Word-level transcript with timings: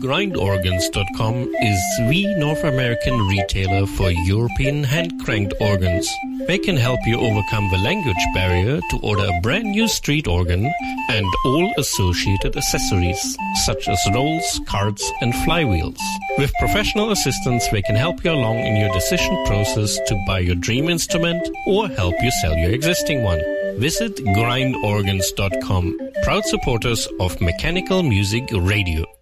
Grindorgans.com 0.00 1.34
is 1.34 1.80
the 2.08 2.34
North 2.38 2.62
American 2.62 3.18
retailer 3.26 3.84
for 3.86 4.10
European 4.10 4.84
hand-cranked 4.84 5.54
organs. 5.60 6.08
They 6.46 6.58
can 6.58 6.76
help 6.76 7.00
you 7.04 7.18
overcome 7.18 7.68
the 7.70 7.78
language 7.78 8.24
barrier 8.32 8.80
to 8.90 8.98
order 9.02 9.24
a 9.24 9.40
brand 9.40 9.64
new 9.64 9.88
street 9.88 10.28
organ 10.28 10.72
and 11.10 11.26
all 11.44 11.72
associated 11.78 12.56
accessories, 12.56 13.36
such 13.64 13.88
as 13.88 13.98
rolls, 14.14 14.60
carts, 14.66 15.10
and 15.20 15.32
flywheels. 15.34 15.98
With 16.38 16.52
professional 16.60 17.10
assistance, 17.10 17.66
they 17.68 17.82
can 17.82 17.96
help 17.96 18.24
you 18.24 18.30
along 18.30 18.58
in 18.58 18.76
your 18.76 18.92
decision 18.92 19.44
process 19.46 19.98
to 20.06 20.24
buy 20.28 20.38
your 20.38 20.54
dream 20.54 20.88
instrument 20.88 21.48
or 21.66 21.88
help 21.88 22.14
you 22.22 22.30
sell 22.40 22.56
your 22.56 22.70
existing 22.70 23.24
one. 23.24 23.42
Visit 23.80 24.16
grindorgans.com, 24.16 25.98
proud 26.22 26.44
supporters 26.44 27.08
of 27.18 27.40
Mechanical 27.40 28.04
Music 28.04 28.48
Radio. 28.52 29.17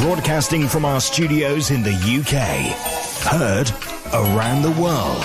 Broadcasting 0.00 0.68
from 0.68 0.84
our 0.84 1.00
studios 1.00 1.72
in 1.72 1.82
the 1.82 1.90
UK. 1.90 2.72
Heard 3.32 3.68
around 4.14 4.62
the 4.62 4.70
world. 4.80 5.24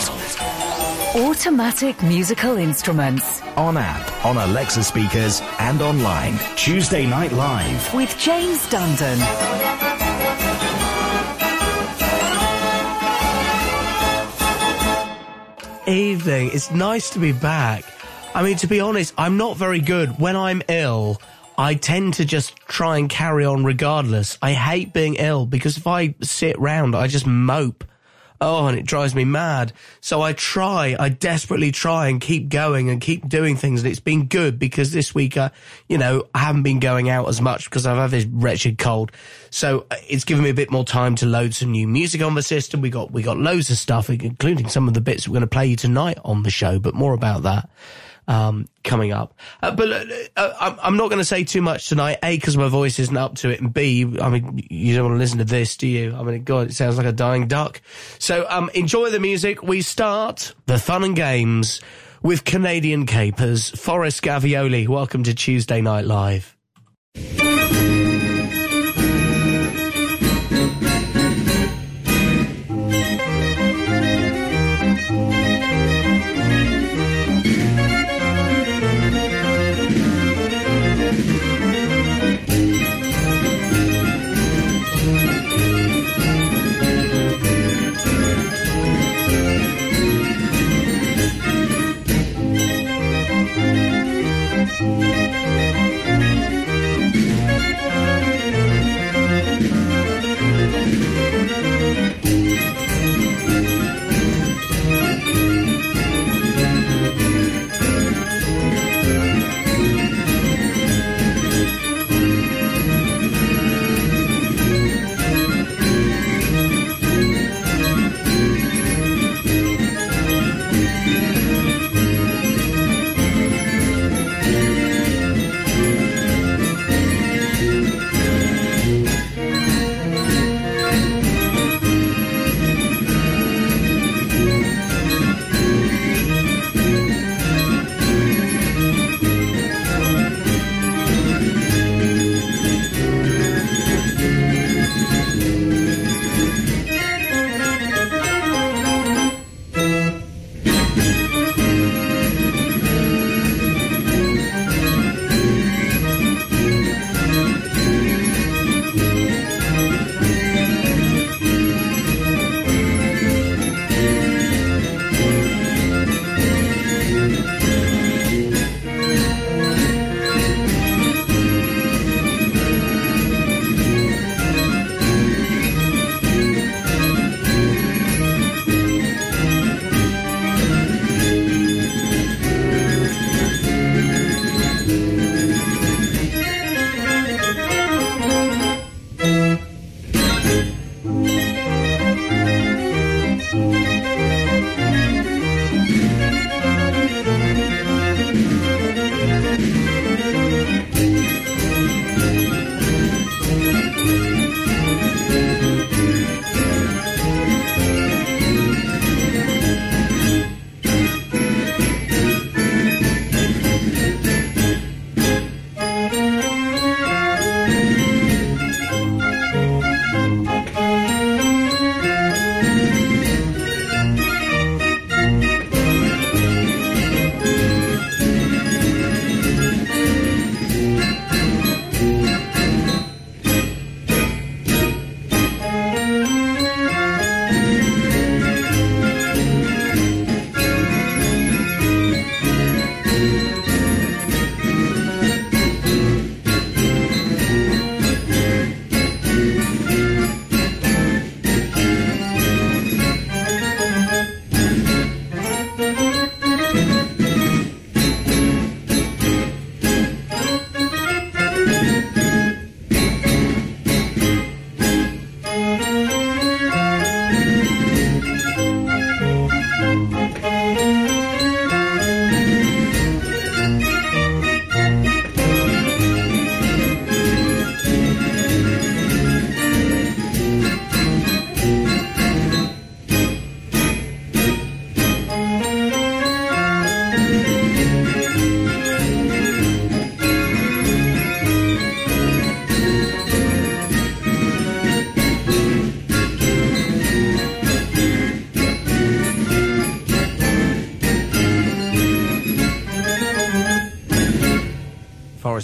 Automatic 1.29 2.01
musical 2.01 2.57
instruments. 2.57 3.41
On 3.55 3.77
app, 3.77 4.25
on 4.25 4.37
Alexa 4.37 4.83
speakers, 4.83 5.41
and 5.59 5.79
online. 5.81 6.39
Tuesday 6.55 7.05
Night 7.05 7.31
Live. 7.33 7.93
With 7.93 8.17
James 8.17 8.59
Dundon. 8.67 9.19
Evening. 15.87 16.49
It's 16.51 16.71
nice 16.71 17.11
to 17.11 17.19
be 17.19 17.31
back. 17.31 17.83
I 18.33 18.41
mean, 18.41 18.57
to 18.57 18.67
be 18.67 18.79
honest, 18.79 19.13
I'm 19.19 19.37
not 19.37 19.57
very 19.57 19.79
good. 19.79 20.19
When 20.19 20.35
I'm 20.35 20.63
ill, 20.67 21.21
I 21.57 21.75
tend 21.75 22.15
to 22.15 22.25
just 22.25 22.55
try 22.55 22.97
and 22.97 23.09
carry 23.09 23.45
on 23.45 23.63
regardless. 23.63 24.37
I 24.41 24.53
hate 24.53 24.93
being 24.93 25.15
ill 25.15 25.45
because 25.45 25.77
if 25.77 25.87
I 25.87 26.15
sit 26.21 26.57
round, 26.59 26.95
I 26.95 27.07
just 27.07 27.27
mope. 27.27 27.83
Oh, 28.41 28.67
and 28.67 28.77
it 28.77 28.85
drives 28.85 29.15
me 29.15 29.23
mad. 29.23 29.71
So 30.01 30.21
I 30.21 30.33
try, 30.33 30.97
I 30.99 31.07
desperately 31.07 31.71
try 31.71 32.07
and 32.07 32.19
keep 32.19 32.49
going 32.49 32.89
and 32.89 32.99
keep 32.99 33.29
doing 33.29 33.55
things. 33.55 33.81
And 33.81 33.89
it's 33.89 34.01
been 34.01 34.25
good 34.25 34.59
because 34.59 34.91
this 34.91 35.15
week, 35.15 35.37
uh, 35.37 35.49
you 35.87 35.97
know, 35.97 36.27
I 36.33 36.39
haven't 36.39 36.63
been 36.63 36.81
going 36.81 37.09
out 37.09 37.29
as 37.29 37.39
much 37.39 37.65
because 37.65 37.85
I've 37.85 37.95
had 37.95 38.11
this 38.11 38.25
wretched 38.25 38.77
cold. 38.77 39.13
So 39.49 39.85
uh, 39.89 39.95
it's 40.09 40.25
given 40.25 40.43
me 40.43 40.49
a 40.49 40.53
bit 40.53 40.71
more 40.71 40.83
time 40.83 41.15
to 41.17 41.25
load 41.25 41.53
some 41.53 41.71
new 41.71 41.87
music 41.87 42.21
on 42.21 42.35
the 42.35 42.43
system. 42.43 42.81
We 42.81 42.89
got, 42.89 43.11
we 43.11 43.23
got 43.23 43.37
loads 43.37 43.69
of 43.69 43.77
stuff, 43.77 44.09
including 44.09 44.67
some 44.67 44.89
of 44.89 44.93
the 44.93 45.01
bits 45.01 45.25
we're 45.25 45.33
going 45.33 45.41
to 45.41 45.47
play 45.47 45.67
you 45.67 45.77
tonight 45.77 46.17
on 46.25 46.43
the 46.43 46.51
show, 46.51 46.79
but 46.79 46.95
more 46.95 47.13
about 47.13 47.43
that 47.43 47.69
um, 48.27 48.67
coming 48.83 49.11
up. 49.11 49.33
Uh, 49.61 49.71
but 49.71 49.91
uh, 49.91 50.03
uh, 50.37 50.75
I'm 50.81 50.97
not 50.97 51.09
going 51.09 51.19
to 51.19 51.25
say 51.25 51.43
too 51.43 51.61
much 51.61 51.89
tonight. 51.89 52.19
A, 52.23 52.35
because 52.35 52.57
my 52.57 52.67
voice 52.67 52.99
isn't 52.99 53.15
up 53.15 53.35
to 53.35 53.49
it, 53.49 53.61
and 53.61 53.73
B, 53.73 54.05
I 54.21 54.29
mean, 54.29 54.65
you 54.69 54.95
don't 54.95 55.05
want 55.05 55.15
to 55.15 55.19
listen 55.19 55.39
to 55.39 55.45
this, 55.45 55.77
do 55.77 55.87
you? 55.87 56.15
I 56.15 56.23
mean, 56.23 56.43
God, 56.43 56.67
it 56.67 56.73
sounds 56.73 56.97
like 56.97 57.07
a 57.07 57.11
dying 57.11 57.47
duck. 57.47 57.81
So 58.19 58.45
um, 58.49 58.69
enjoy 58.73 59.09
the 59.09 59.19
music. 59.19 59.63
We 59.63 59.81
start 59.81 60.53
the 60.65 60.77
fun 60.77 61.03
and 61.03 61.15
games 61.15 61.81
with 62.21 62.45
Canadian 62.45 63.05
Capers. 63.05 63.69
Forrest 63.69 64.21
Gavioli, 64.23 64.87
welcome 64.87 65.23
to 65.23 65.33
Tuesday 65.33 65.81
Night 65.81 66.05
Live. 66.05 66.55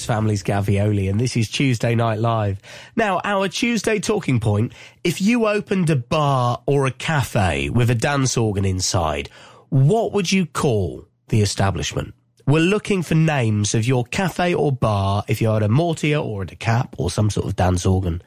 Family's 0.10 0.42
Gavioli, 0.42 1.08
and 1.08 1.20
this 1.20 1.38
is 1.38 1.48
Tuesday 1.48 1.94
Night 1.94 2.18
Live. 2.18 2.60
Now, 2.96 3.22
our 3.24 3.48
Tuesday 3.48 4.00
talking 4.00 4.40
point 4.40 4.74
if 5.04 5.22
you 5.22 5.46
opened 5.46 5.88
a 5.92 5.96
bar 5.96 6.64
or 6.66 6.88
a 6.88 6.92
cafe 6.92 7.70
with 7.70 7.92
a 7.92 7.96
dance 7.96 8.36
organ 8.36 8.66
inside, 8.66 9.30
what 9.70 10.12
would 10.14 10.32
you 10.32 10.48
call 10.48 11.06
the 11.28 11.44
establishment? 11.44 12.16
We're 12.48 12.62
looking 12.62 13.04
for 13.04 13.14
names 13.14 13.76
of 13.76 13.86
your 13.86 14.04
cafe 14.04 14.56
or 14.56 14.72
bar 14.72 15.24
if 15.28 15.42
you 15.44 15.50
had 15.50 15.62
a 15.62 15.70
mortier 15.70 16.18
or 16.18 16.42
a 16.42 16.48
decap 16.48 16.96
or 16.98 17.12
some 17.12 17.30
sort 17.30 17.46
of 17.46 17.56
dance 17.56 17.86
organ 17.86 18.24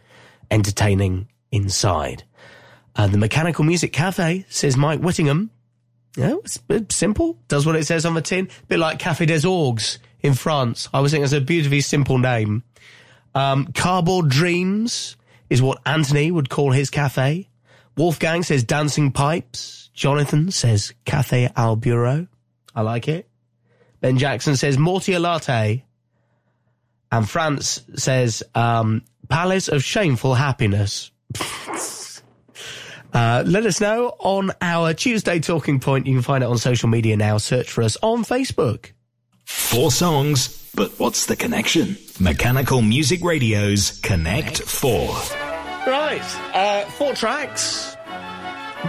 entertaining 0.53 1.27
inside. 1.51 2.23
Uh, 2.95 3.09
the 3.09 3.19
Mechanical 3.19 3.65
Music 3.65 3.93
Cafe, 3.93 4.47
says 4.49 4.77
Mike 4.77 5.01
Whittingham. 5.01 5.51
Yeah, 6.17 6.37
it's 6.45 6.95
simple. 6.95 7.41
Does 7.49 7.67
what 7.67 7.75
it 7.75 7.87
says 7.87 8.07
on 8.07 8.15
the 8.15 8.23
tin. 8.23 8.51
bit 8.69 8.79
like 8.79 9.01
Café 9.01 9.27
des 9.27 9.49
Orgues 9.49 9.99
in 10.23 10.35
France. 10.35 10.89
I 10.93 11.01
was 11.01 11.13
thinking 11.13 11.25
it's 11.25 11.33
a 11.33 11.41
beautifully 11.41 11.81
simple 11.81 12.19
name. 12.19 12.63
Um, 13.35 13.67
Cardboard 13.75 14.29
Dreams 14.29 15.17
is 15.51 15.63
what 15.63 15.81
Anthony 15.87 16.31
would 16.31 16.49
call 16.49 16.73
his 16.73 16.91
cafe. 16.91 17.49
Wolfgang 17.97 18.43
says 18.43 18.65
Dancing 18.65 19.13
Pipes. 19.13 19.91
Jonathan 19.95 20.51
says 20.51 20.95
Cafe 21.05 21.51
Al 21.57 21.77
Bureau. 21.77 22.27
I 22.75 22.81
like 22.81 23.09
it. 23.09 23.29
Ben 24.01 24.19
Jackson 24.19 24.57
says 24.57 24.79
Mortier 24.79 25.19
Latte. 25.19 25.85
And 27.11 27.29
France 27.29 27.83
says 27.95 28.43
um, 28.55 29.03
Palace 29.29 29.69
of 29.69 29.85
Shameful 29.85 30.35
Happiness. 30.35 31.11
Uh, 33.15 33.45
let 33.47 33.67
us 33.67 33.79
know 33.79 34.15
on 34.21 34.51
our 34.63 34.95
Tuesday 34.95 35.39
talking 35.39 35.81
point. 35.81 36.07
You 36.07 36.15
can 36.15 36.23
find 36.23 36.43
it 36.43 36.47
on 36.47 36.57
social 36.57 36.89
media 36.89 37.15
now. 37.15 37.37
Search 37.37 37.71
for 37.71 37.83
us 37.83 37.99
on 38.03 38.25
Facebook. 38.25 38.93
Four 39.53 39.91
songs, 39.91 40.71
but 40.75 40.99
what's 40.99 41.27
the 41.27 41.37
connection? 41.37 41.99
Mechanical 42.19 42.81
Music 42.81 43.23
Radio's 43.23 44.01
Connect 44.01 44.63
Four. 44.63 45.09
Right, 45.87 46.23
uh, 46.55 46.85
four 46.93 47.13
tracks. 47.15 47.95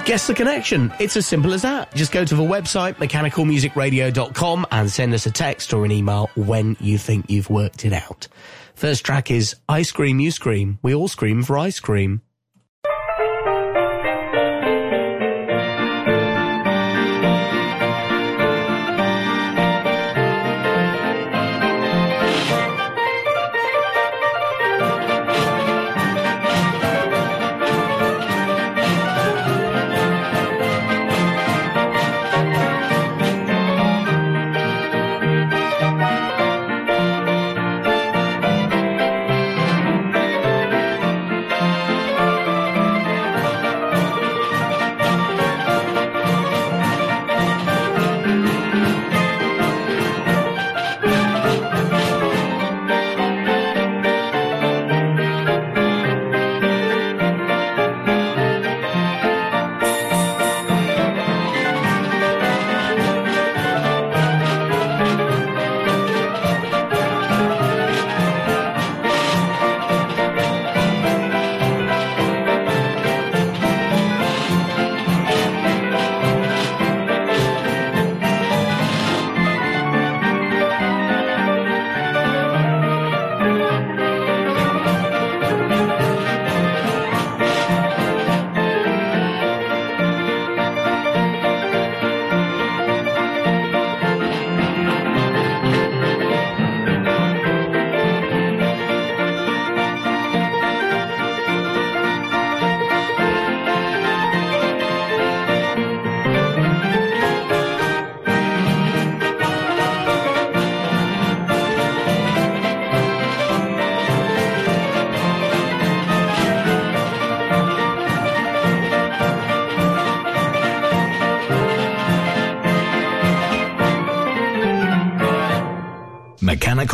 Guess 0.05 0.27
the 0.27 0.33
connection. 0.33 0.91
It's 0.99 1.17
as 1.17 1.27
simple 1.27 1.53
as 1.53 1.63
that. 1.63 1.93
Just 1.93 2.13
go 2.13 2.23
to 2.23 2.35
the 2.35 2.43
website, 2.43 2.93
mechanicalmusicradio.com, 2.95 4.65
and 4.71 4.89
send 4.89 5.13
us 5.13 5.25
a 5.25 5.31
text 5.31 5.73
or 5.73 5.83
an 5.83 5.91
email 5.91 6.29
when 6.35 6.77
you 6.79 6.97
think 6.97 7.29
you've 7.29 7.49
worked 7.49 7.83
it 7.85 7.93
out. 7.93 8.27
First 8.73 9.05
track 9.05 9.29
is 9.31 9.55
I 9.67 9.81
Scream, 9.81 10.19
You 10.19 10.31
Scream. 10.31 10.79
We 10.81 10.95
all 10.95 11.09
scream 11.09 11.43
for 11.43 11.57
ice 11.57 11.79
cream. 11.81 12.21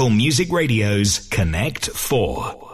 Music 0.07 0.49
Radio's 0.49 1.27
Connect 1.27 1.89
4. 1.89 2.68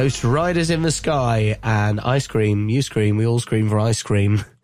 Goes 0.00 0.18
to 0.18 0.30
Riders 0.30 0.70
in 0.70 0.80
the 0.80 0.90
Sky 0.90 1.58
and 1.62 2.00
ice 2.00 2.26
cream. 2.26 2.70
You 2.70 2.80
scream. 2.80 3.18
We 3.18 3.26
all 3.26 3.38
scream 3.38 3.68
for 3.68 3.78
ice 3.78 4.02
cream. 4.02 4.42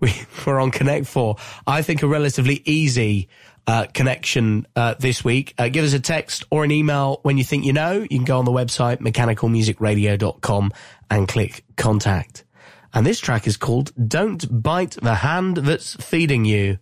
We, 0.00 0.12
we're 0.44 0.58
on 0.58 0.72
Connect 0.72 1.06
4. 1.06 1.36
I 1.64 1.82
think 1.82 2.02
a 2.02 2.08
relatively 2.08 2.60
easy 2.64 3.28
uh, 3.68 3.86
connection 3.94 4.66
uh, 4.74 4.94
this 4.98 5.22
week. 5.22 5.54
Uh, 5.56 5.68
give 5.68 5.84
us 5.84 5.92
a 5.92 6.00
text 6.00 6.42
or 6.50 6.64
an 6.64 6.72
email 6.72 7.20
when 7.22 7.38
you 7.38 7.44
think 7.44 7.64
you 7.64 7.72
know. 7.72 8.00
You 8.00 8.08
can 8.08 8.24
go 8.24 8.40
on 8.40 8.44
the 8.44 8.50
website 8.50 8.98
mechanicalmusicradio.com 8.98 10.72
and 11.08 11.28
click 11.28 11.64
contact. 11.76 12.44
And 12.92 13.06
this 13.06 13.20
track 13.20 13.46
is 13.46 13.56
called 13.56 13.92
Don't 14.08 14.44
Bite 14.62 14.96
the 15.00 15.14
Hand 15.14 15.58
That's 15.58 15.94
Feeding 16.04 16.44
You. 16.44 16.78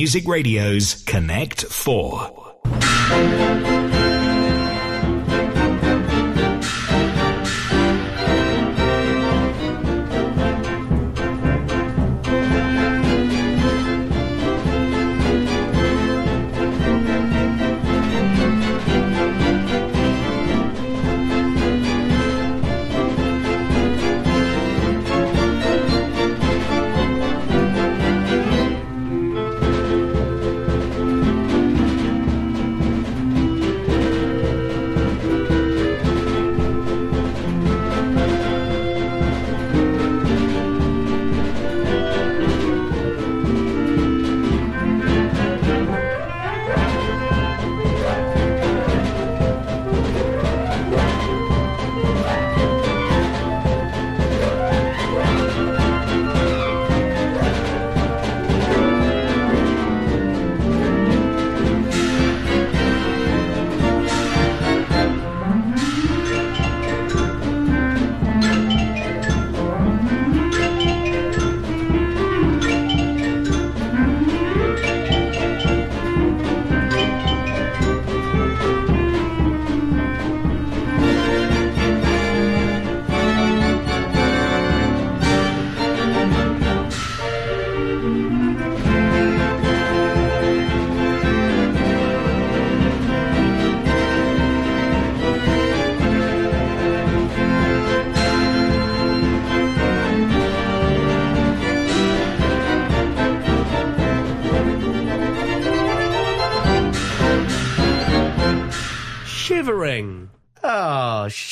Music 0.00 0.26
Radio's 0.26 0.94
Connect 1.04 1.66
4. 1.66 2.39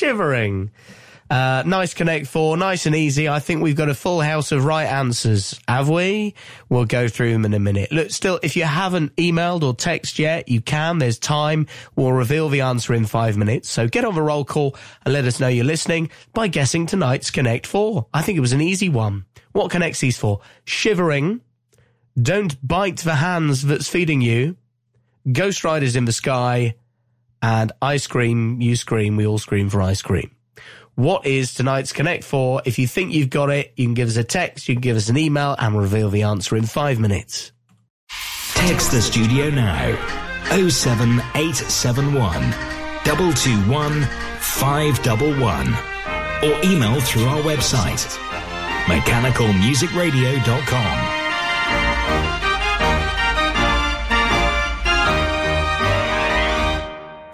Shivering. 0.08 0.70
Uh, 1.28 1.62
nice 1.66 1.92
Connect 1.92 2.26
4, 2.26 2.56
nice 2.56 2.86
and 2.86 2.96
easy. 2.96 3.28
I 3.28 3.40
think 3.40 3.60
we've 3.60 3.76
got 3.76 3.90
a 3.90 3.94
full 3.94 4.22
house 4.22 4.52
of 4.52 4.64
right 4.64 4.86
answers, 4.86 5.60
have 5.68 5.90
we? 5.90 6.32
We'll 6.70 6.86
go 6.86 7.08
through 7.08 7.34
them 7.34 7.44
in 7.44 7.52
a 7.52 7.58
minute. 7.58 7.92
Look, 7.92 8.10
still, 8.10 8.40
if 8.42 8.56
you 8.56 8.64
haven't 8.64 9.14
emailed 9.16 9.62
or 9.62 9.74
text 9.74 10.18
yet, 10.18 10.48
you 10.48 10.62
can. 10.62 10.96
There's 10.96 11.18
time. 11.18 11.66
We'll 11.94 12.14
reveal 12.14 12.48
the 12.48 12.62
answer 12.62 12.94
in 12.94 13.04
five 13.04 13.36
minutes. 13.36 13.68
So 13.68 13.86
get 13.86 14.06
on 14.06 14.14
the 14.14 14.22
roll 14.22 14.46
call 14.46 14.76
and 15.04 15.12
let 15.12 15.26
us 15.26 15.40
know 15.40 15.48
you're 15.48 15.66
listening 15.66 16.08
by 16.32 16.48
guessing 16.48 16.86
tonight's 16.86 17.30
Connect 17.30 17.66
4. 17.66 18.06
I 18.14 18.22
think 18.22 18.38
it 18.38 18.40
was 18.40 18.54
an 18.54 18.62
easy 18.62 18.88
one. 18.88 19.26
What 19.52 19.70
connects 19.70 20.00
these 20.00 20.16
for? 20.16 20.40
Shivering. 20.64 21.42
Don't 22.18 22.66
bite 22.66 23.00
the 23.00 23.16
hands 23.16 23.60
that's 23.60 23.90
feeding 23.90 24.22
you. 24.22 24.56
Ghost 25.30 25.64
Riders 25.64 25.96
in 25.96 26.06
the 26.06 26.12
Sky. 26.12 26.76
And 27.42 27.72
ice 27.80 28.06
cream, 28.06 28.60
you 28.60 28.76
scream, 28.76 29.16
we 29.16 29.26
all 29.26 29.38
scream 29.38 29.70
for 29.70 29.80
ice 29.82 30.02
cream. 30.02 30.30
What 30.94 31.26
is 31.26 31.54
tonight's 31.54 31.92
Connect 31.92 32.22
4? 32.24 32.62
If 32.64 32.78
you 32.78 32.86
think 32.88 33.12
you've 33.12 33.30
got 33.30 33.50
it, 33.50 33.72
you 33.76 33.86
can 33.86 33.94
give 33.94 34.08
us 34.08 34.16
a 34.16 34.24
text, 34.24 34.68
you 34.68 34.74
can 34.74 34.82
give 34.82 34.96
us 34.96 35.08
an 35.08 35.16
email, 35.16 35.54
and 35.58 35.78
reveal 35.78 36.10
the 36.10 36.24
answer 36.24 36.56
in 36.56 36.64
five 36.64 36.98
minutes. 36.98 37.52
Text 38.54 38.90
the 38.90 39.00
studio 39.00 39.50
now 39.50 39.94
07871 40.50 42.32
221 43.04 44.02
511 44.40 45.74
or 46.42 46.60
email 46.64 47.00
through 47.00 47.24
our 47.24 47.40
website 47.42 48.18
mechanicalmusicradio.com. 48.88 51.17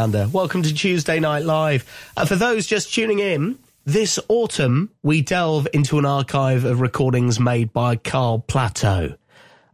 Organ. 0.00 0.32
Welcome 0.32 0.62
to 0.62 0.72
Tuesday 0.72 1.20
Night 1.20 1.44
Live. 1.44 1.84
Uh, 2.16 2.24
for 2.24 2.34
those 2.34 2.66
just 2.66 2.94
tuning 2.94 3.18
in, 3.18 3.58
this 3.84 4.18
autumn 4.28 4.90
we 5.02 5.20
delve 5.20 5.68
into 5.74 5.98
an 5.98 6.06
archive 6.06 6.64
of 6.64 6.80
recordings 6.80 7.38
made 7.38 7.70
by 7.74 7.96
Karl 7.96 8.42
Plastow. 8.48 9.18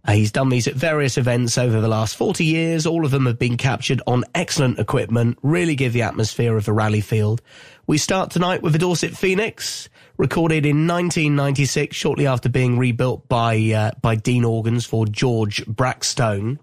Uh, 0.04 0.12
he's 0.12 0.32
done 0.32 0.48
these 0.48 0.66
at 0.66 0.74
various 0.74 1.16
events 1.16 1.56
over 1.56 1.80
the 1.80 1.86
last 1.86 2.16
40 2.16 2.44
years. 2.44 2.86
All 2.86 3.04
of 3.04 3.12
them 3.12 3.26
have 3.26 3.38
been 3.38 3.56
captured 3.56 4.02
on 4.06 4.24
excellent 4.34 4.80
equipment, 4.80 5.38
really 5.42 5.76
give 5.76 5.92
the 5.92 6.02
atmosphere 6.02 6.56
of 6.56 6.66
a 6.66 6.72
rally 6.72 7.00
field. 7.00 7.40
We 7.86 7.96
start 7.96 8.32
tonight 8.32 8.62
with 8.62 8.72
the 8.72 8.80
Dorset 8.80 9.16
Phoenix, 9.16 9.88
recorded 10.16 10.66
in 10.66 10.88
1996, 10.88 11.94
shortly 11.94 12.26
after 12.26 12.48
being 12.48 12.78
rebuilt 12.78 13.28
by, 13.28 13.58
uh, 13.72 13.90
by 14.02 14.16
Dean 14.16 14.44
Organs 14.44 14.86
for 14.86 15.06
George 15.06 15.64
Brackstone. 15.66 16.58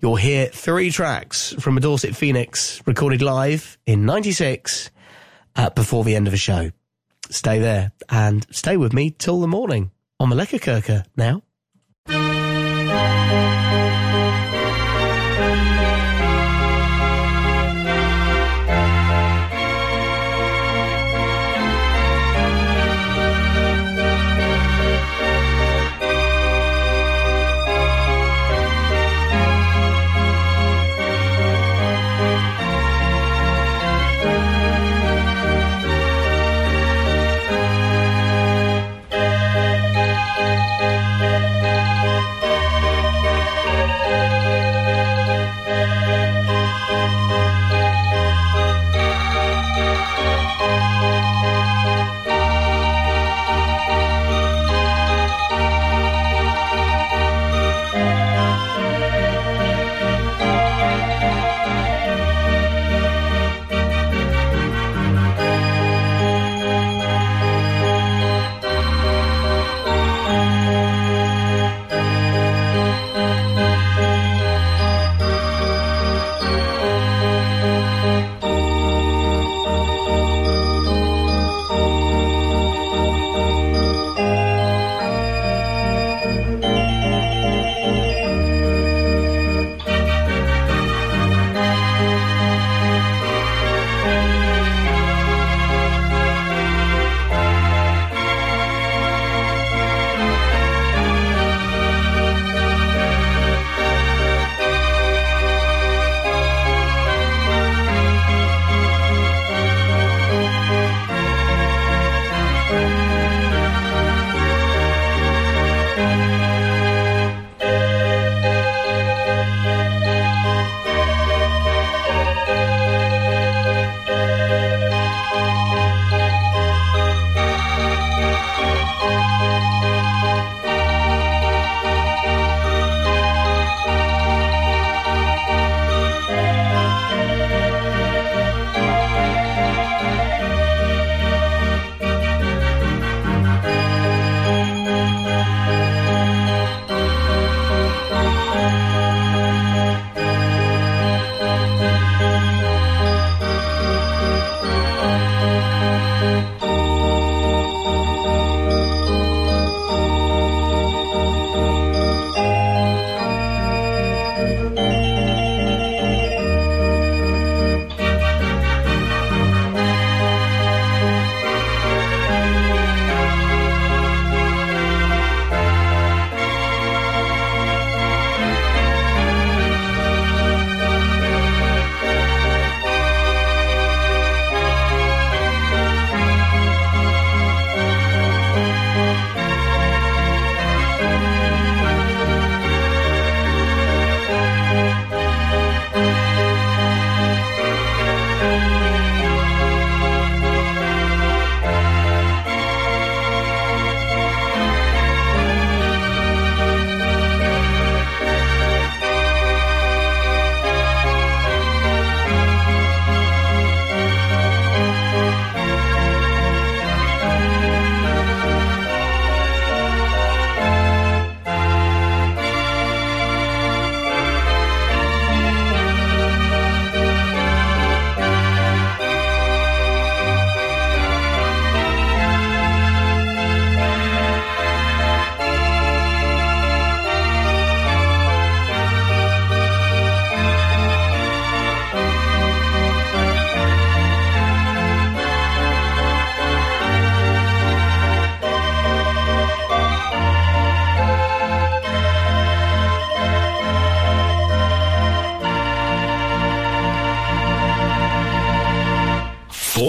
You'll 0.00 0.16
hear 0.16 0.46
three 0.46 0.90
tracks 0.90 1.54
from 1.58 1.76
a 1.76 1.80
Dorset 1.80 2.14
Phoenix 2.14 2.82
recorded 2.86 3.22
live 3.22 3.78
in 3.86 4.04
96 4.04 4.90
uh, 5.56 5.70
before 5.70 6.04
the 6.04 6.14
end 6.14 6.26
of 6.26 6.32
the 6.32 6.36
show. 6.36 6.70
Stay 7.30 7.58
there 7.58 7.92
and 8.08 8.46
stay 8.50 8.76
with 8.76 8.92
me 8.92 9.10
till 9.10 9.40
the 9.40 9.48
morning 9.48 9.90
on 10.20 10.28
Maleka 10.30 10.60
Kirka 10.60 11.04
now. 11.16 11.42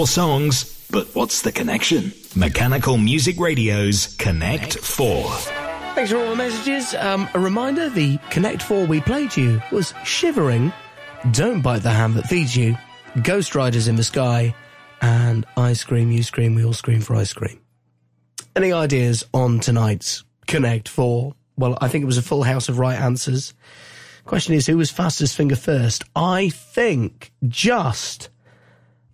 Songs, 0.08 0.86
but 0.90 1.14
what's 1.14 1.42
the 1.42 1.52
connection? 1.52 2.12
Mechanical 2.34 2.96
Music 2.96 3.38
Radio's 3.38 4.16
Connect 4.16 4.78
4. 4.78 5.30
Thanks 5.94 6.10
for 6.10 6.18
all 6.18 6.30
the 6.30 6.36
messages. 6.36 6.94
Um, 6.94 7.28
a 7.34 7.38
reminder, 7.38 7.88
the 7.88 8.18
Connect 8.30 8.62
4 8.62 8.86
we 8.86 9.00
played 9.00 9.36
you 9.36 9.60
was 9.70 9.92
Shivering, 10.04 10.72
Don't 11.32 11.60
Bite 11.60 11.82
the 11.82 11.90
Hand 11.90 12.14
That 12.14 12.26
Feeds 12.26 12.56
You, 12.56 12.76
Ghost 13.22 13.54
Riders 13.54 13.86
in 13.88 13.96
the 13.96 14.04
Sky, 14.04 14.54
and 15.02 15.44
I 15.56 15.74
Scream, 15.74 16.10
You 16.10 16.22
Scream, 16.22 16.54
We 16.54 16.64
All 16.64 16.72
Scream 16.72 17.00
for 17.00 17.14
Ice 17.16 17.32
Cream. 17.32 17.60
Any 18.56 18.72
ideas 18.72 19.24
on 19.34 19.60
tonight's 19.60 20.24
Connect 20.46 20.88
4? 20.88 21.34
Well, 21.56 21.76
I 21.80 21.88
think 21.88 22.02
it 22.02 22.06
was 22.06 22.18
a 22.18 22.22
full 22.22 22.44
house 22.44 22.68
of 22.68 22.78
right 22.78 22.98
answers. 22.98 23.52
Question 24.24 24.54
is, 24.54 24.66
who 24.66 24.76
was 24.76 24.90
fastest 24.90 25.36
finger 25.36 25.56
first? 25.56 26.04
I 26.14 26.48
think 26.48 27.32
just 27.46 28.30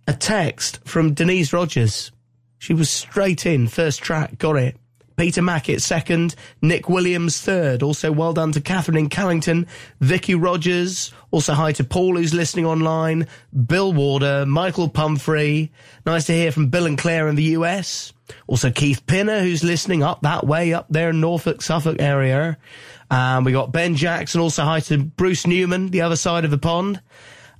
a 0.07 0.13
text 0.13 0.79
from 0.85 1.13
Denise 1.13 1.53
Rogers. 1.53 2.11
She 2.57 2.73
was 2.73 2.89
straight 2.89 3.45
in, 3.45 3.67
first 3.67 4.01
track, 4.01 4.37
got 4.37 4.55
it. 4.57 4.77
Peter 5.17 5.41
Mackett 5.41 5.81
second, 5.81 6.35
Nick 6.61 6.89
Williams 6.89 7.39
third. 7.39 7.81
Also 7.81 8.11
well 8.11 8.33
done 8.33 8.51
to 8.51 8.61
Catherine 8.61 8.97
in 8.97 9.09
Callington, 9.09 9.65
Vicky 10.01 10.35
Rogers. 10.35 11.13
Also 11.31 11.53
hi 11.53 11.71
to 11.73 11.83
Paul 11.85 12.17
who's 12.17 12.33
listening 12.33 12.65
online, 12.65 13.27
Bill 13.65 13.93
Warder, 13.93 14.45
Michael 14.45 14.89
Pumphrey. 14.89 15.71
Nice 16.05 16.25
to 16.25 16.33
hear 16.33 16.51
from 16.51 16.69
Bill 16.69 16.85
and 16.85 16.97
Claire 16.97 17.29
in 17.29 17.35
the 17.35 17.43
US. 17.43 18.11
Also 18.47 18.71
Keith 18.71 19.05
Pinner 19.05 19.39
who's 19.39 19.63
listening 19.63 20.03
up 20.03 20.21
that 20.23 20.45
way, 20.45 20.73
up 20.73 20.87
there 20.89 21.11
in 21.11 21.21
Norfolk, 21.21 21.61
Suffolk 21.61 22.01
area. 22.01 22.57
Um, 23.09 23.45
we 23.45 23.53
got 23.53 23.71
Ben 23.71 23.95
Jackson. 23.95 24.41
Also 24.41 24.63
hi 24.63 24.81
to 24.81 24.97
Bruce 24.97 25.47
Newman, 25.47 25.91
the 25.91 26.01
other 26.01 26.17
side 26.17 26.43
of 26.43 26.51
the 26.51 26.57
pond. 26.57 26.99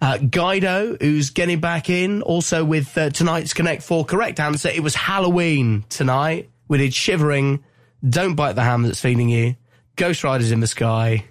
Uh, 0.06 0.20
Guido, 0.20 0.96
who's 1.02 1.32
getting 1.32 1.60
back 1.60 1.90
in, 1.90 2.22
also 2.22 2.64
with 2.64 2.96
uh, 2.96 3.10
tonight's 3.10 3.56
Connect 3.56 3.82
4 3.82 4.06
correct 4.06 4.40
answer. 4.40 4.70
It 4.70 4.82
was 4.82 4.94
Halloween 4.94 5.84
tonight. 5.90 6.52
We 6.68 6.78
did 6.78 6.94
Shivering, 6.94 7.64
Don't 8.08 8.36
Bite 8.36 8.54
the 8.54 8.62
Hand 8.62 8.86
That's 8.86 9.00
Feeding 9.00 9.30
You, 9.30 9.56
Ghost 9.96 10.24
Riders 10.24 10.52
in 10.52 10.60
the 10.60 10.68
Sky, 10.68 11.26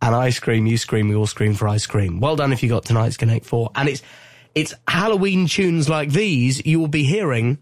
and 0.00 0.16
I 0.16 0.30
Scream, 0.30 0.66
You 0.66 0.78
Scream, 0.78 1.10
We 1.10 1.14
All 1.14 1.28
Scream 1.28 1.54
for 1.54 1.68
Ice 1.68 1.86
Cream. 1.86 2.18
Well 2.18 2.34
done 2.34 2.52
if 2.52 2.64
you 2.64 2.68
got 2.68 2.84
tonight's 2.84 3.16
Connect 3.16 3.46
4. 3.46 3.70
And 3.76 3.88
it's, 3.88 4.02
it's 4.52 4.74
Halloween 4.88 5.46
tunes 5.46 5.88
like 5.88 6.10
these 6.10 6.66
you 6.66 6.80
will 6.80 6.88
be 6.88 7.04
hearing 7.04 7.58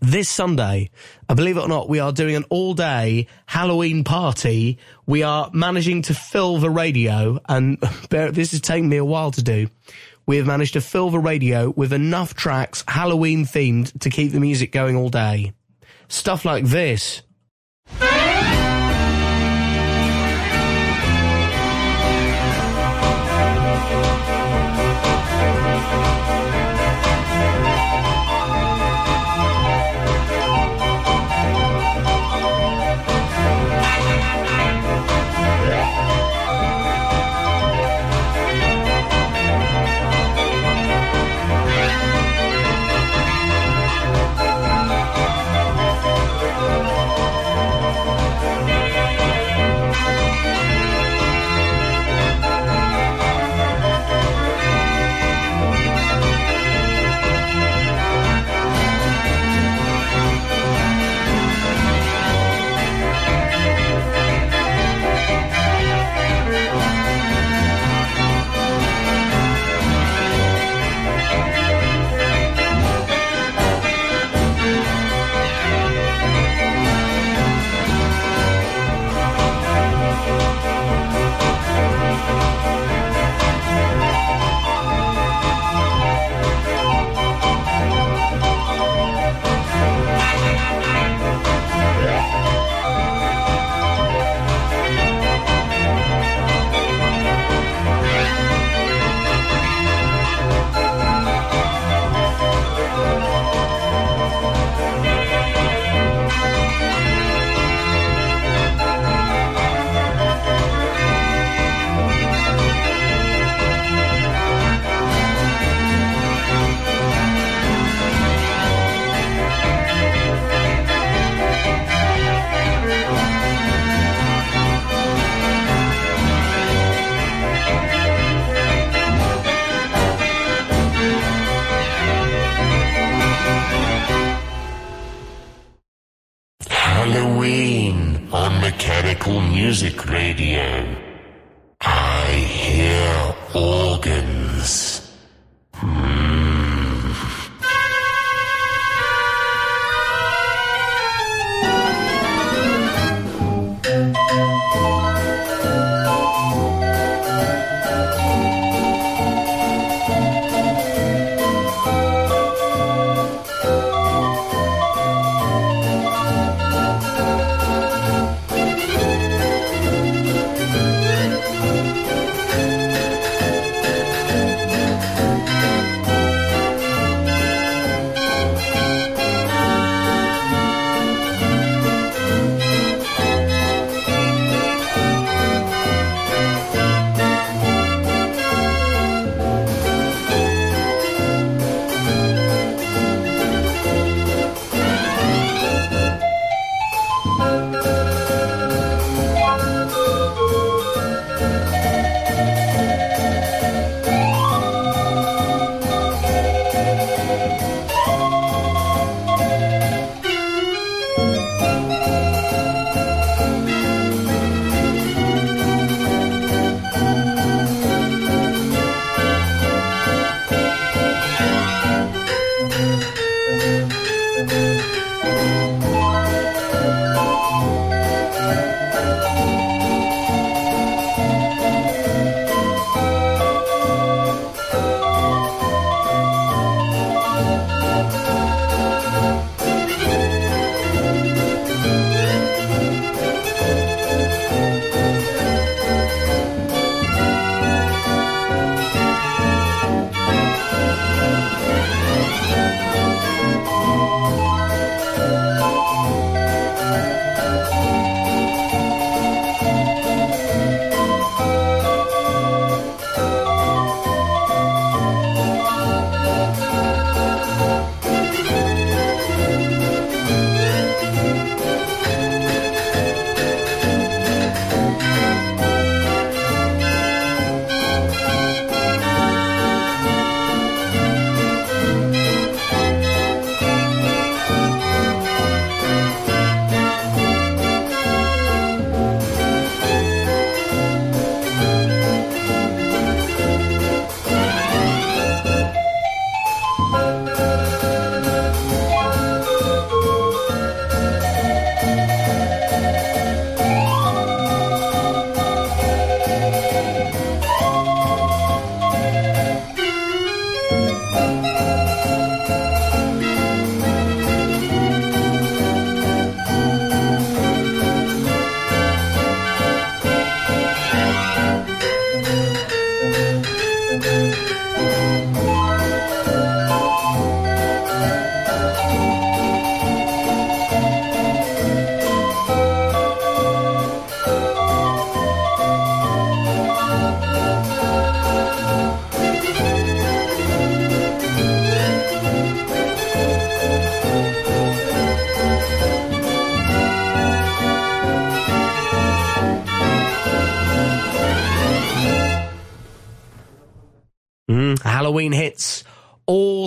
this 0.00 0.28
Sunday, 0.28 0.90
uh, 1.28 1.34
believe 1.34 1.56
it 1.56 1.60
or 1.60 1.68
not, 1.68 1.88
we 1.88 2.00
are 2.00 2.12
doing 2.12 2.36
an 2.36 2.44
all 2.50 2.74
day 2.74 3.26
Halloween 3.46 4.04
party. 4.04 4.78
We 5.06 5.22
are 5.22 5.50
managing 5.52 6.02
to 6.02 6.14
fill 6.14 6.58
the 6.58 6.70
radio 6.70 7.38
and 7.48 7.78
this 8.10 8.54
is 8.54 8.60
taking 8.60 8.88
me 8.88 8.96
a 8.96 9.04
while 9.04 9.30
to 9.32 9.42
do. 9.42 9.68
We 10.26 10.38
have 10.38 10.46
managed 10.46 10.72
to 10.72 10.80
fill 10.80 11.10
the 11.10 11.18
radio 11.18 11.70
with 11.70 11.92
enough 11.92 12.34
tracks 12.34 12.82
Halloween 12.88 13.44
themed 13.44 13.98
to 14.00 14.10
keep 14.10 14.32
the 14.32 14.40
music 14.40 14.72
going 14.72 14.96
all 14.96 15.10
day. 15.10 15.52
Stuff 16.08 16.44
like 16.44 16.64
this. 16.64 17.22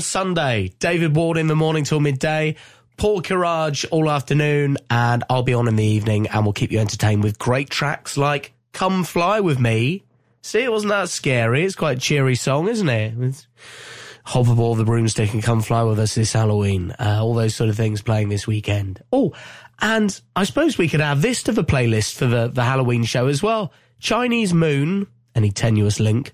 Sunday. 0.08 0.74
David 0.80 1.16
Ward 1.16 1.38
in 1.38 1.48
the 1.48 1.56
morning 1.56 1.84
till 1.84 2.00
midday. 2.00 2.56
Paul 2.98 3.22
Courage 3.22 3.86
all 3.92 4.10
afternoon, 4.10 4.78
and 4.90 5.24
I'll 5.30 5.44
be 5.44 5.54
on 5.54 5.68
in 5.68 5.76
the 5.76 5.86
evening, 5.86 6.28
and 6.28 6.46
we'll 6.46 6.54
keep 6.54 6.72
you 6.72 6.80
entertained 6.80 7.24
with 7.24 7.38
great 7.38 7.70
tracks 7.70 8.18
like 8.18 8.54
"Come 8.74 9.04
Fly 9.04 9.40
with 9.40 9.60
Me." 9.60 10.04
See, 10.42 10.64
it 10.64 10.72
wasn't 10.72 10.92
that 10.92 11.10
scary. 11.10 11.64
It's 11.64 11.76
quite 11.76 11.98
a 11.98 12.02
cheery 12.02 12.36
song, 12.36 12.68
isn't 12.70 12.90
it? 12.90 13.14
It's 13.20 13.48
hop 14.24 14.48
aboard 14.48 14.78
the 14.78 14.84
broomstick 14.84 15.34
and 15.34 15.42
come 15.44 15.62
fly 15.62 15.84
with 15.84 16.00
us 16.00 16.16
this 16.16 16.34
Halloween. 16.34 16.92
Uh, 17.00 17.20
all 17.22 17.34
those 17.34 17.56
sort 17.56 17.70
of 17.70 17.78
things 17.78 18.02
playing 18.02 18.30
this 18.30 18.46
weekend. 18.48 19.02
Oh, 19.12 19.34
and 19.80 20.20
I 20.36 20.44
suppose 20.44 20.78
we 20.78 20.90
could 20.90 21.02
add 21.02 21.22
this 21.22 21.44
to 21.44 21.52
the 21.52 21.64
playlist 21.64 22.16
for 22.16 22.26
the, 22.26 22.48
the 22.48 22.64
Halloween 22.64 23.04
show 23.04 23.28
as 23.28 23.42
well. 23.44 23.72
Chinese 24.00 24.54
Moon, 24.54 25.08
any 25.36 25.52
tenuous 25.52 26.00
link. 26.00 26.34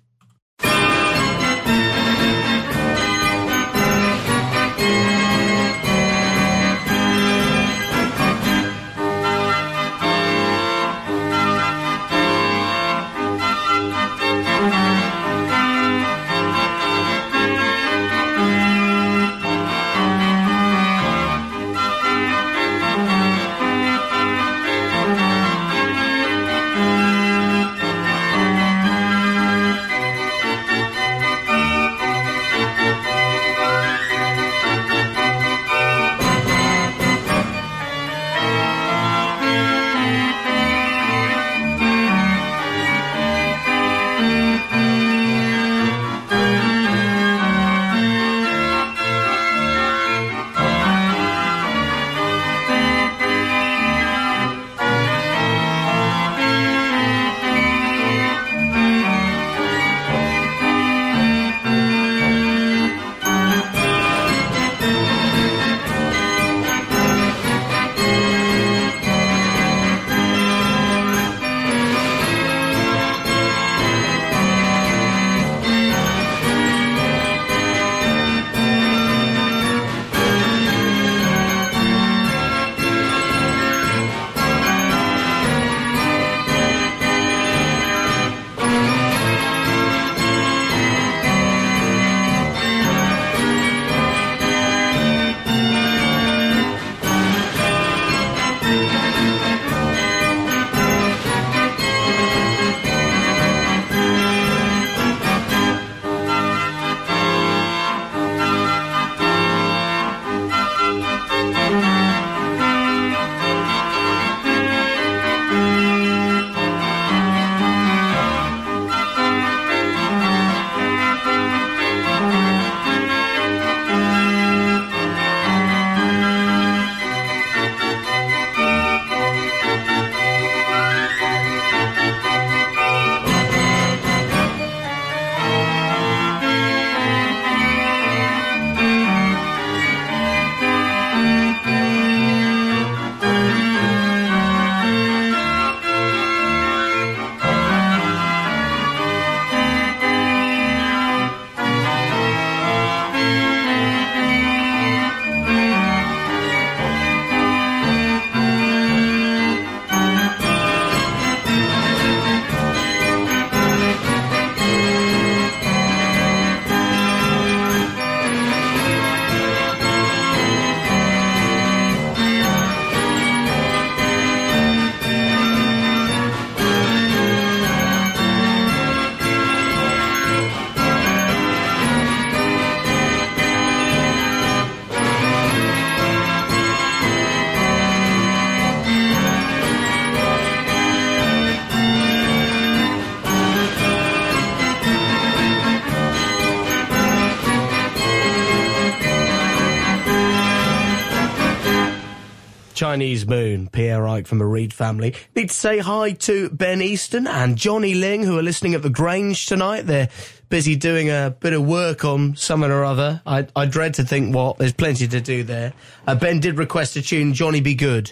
Chinese 202.93 203.25
Moon, 203.25 203.69
Pierre 203.69 204.07
Ike 204.07 204.27
from 204.27 204.37
the 204.37 204.45
Reed 204.45 204.71
family. 204.71 205.15
Need 205.35 205.49
to 205.49 205.55
say 205.55 205.79
hi 205.79 206.11
to 206.11 206.51
Ben 206.51 206.79
Easton 206.79 207.25
and 207.25 207.57
Johnny 207.57 207.95
Ling, 207.95 208.21
who 208.21 208.37
are 208.37 208.43
listening 208.43 208.75
at 208.75 208.83
the 208.83 208.91
Grange 208.91 209.47
tonight. 209.47 209.87
They're 209.87 210.09
busy 210.49 210.75
doing 210.75 211.09
a 211.09 211.35
bit 211.39 211.53
of 211.53 211.65
work 211.65 212.05
on 212.05 212.35
something 212.35 212.69
or 212.69 212.83
other. 212.83 213.23
I, 213.25 213.47
I 213.55 213.65
dread 213.65 213.95
to 213.95 214.03
think 214.03 214.35
what. 214.35 214.59
There's 214.59 214.73
plenty 214.73 215.07
to 215.07 215.19
do 215.19 215.41
there. 215.41 215.73
Uh, 216.05 216.13
ben 216.13 216.39
did 216.39 216.59
request 216.59 216.95
a 216.95 217.01
tune, 217.01 217.33
Johnny 217.33 217.61
Be 217.61 217.73
Good, 217.73 218.11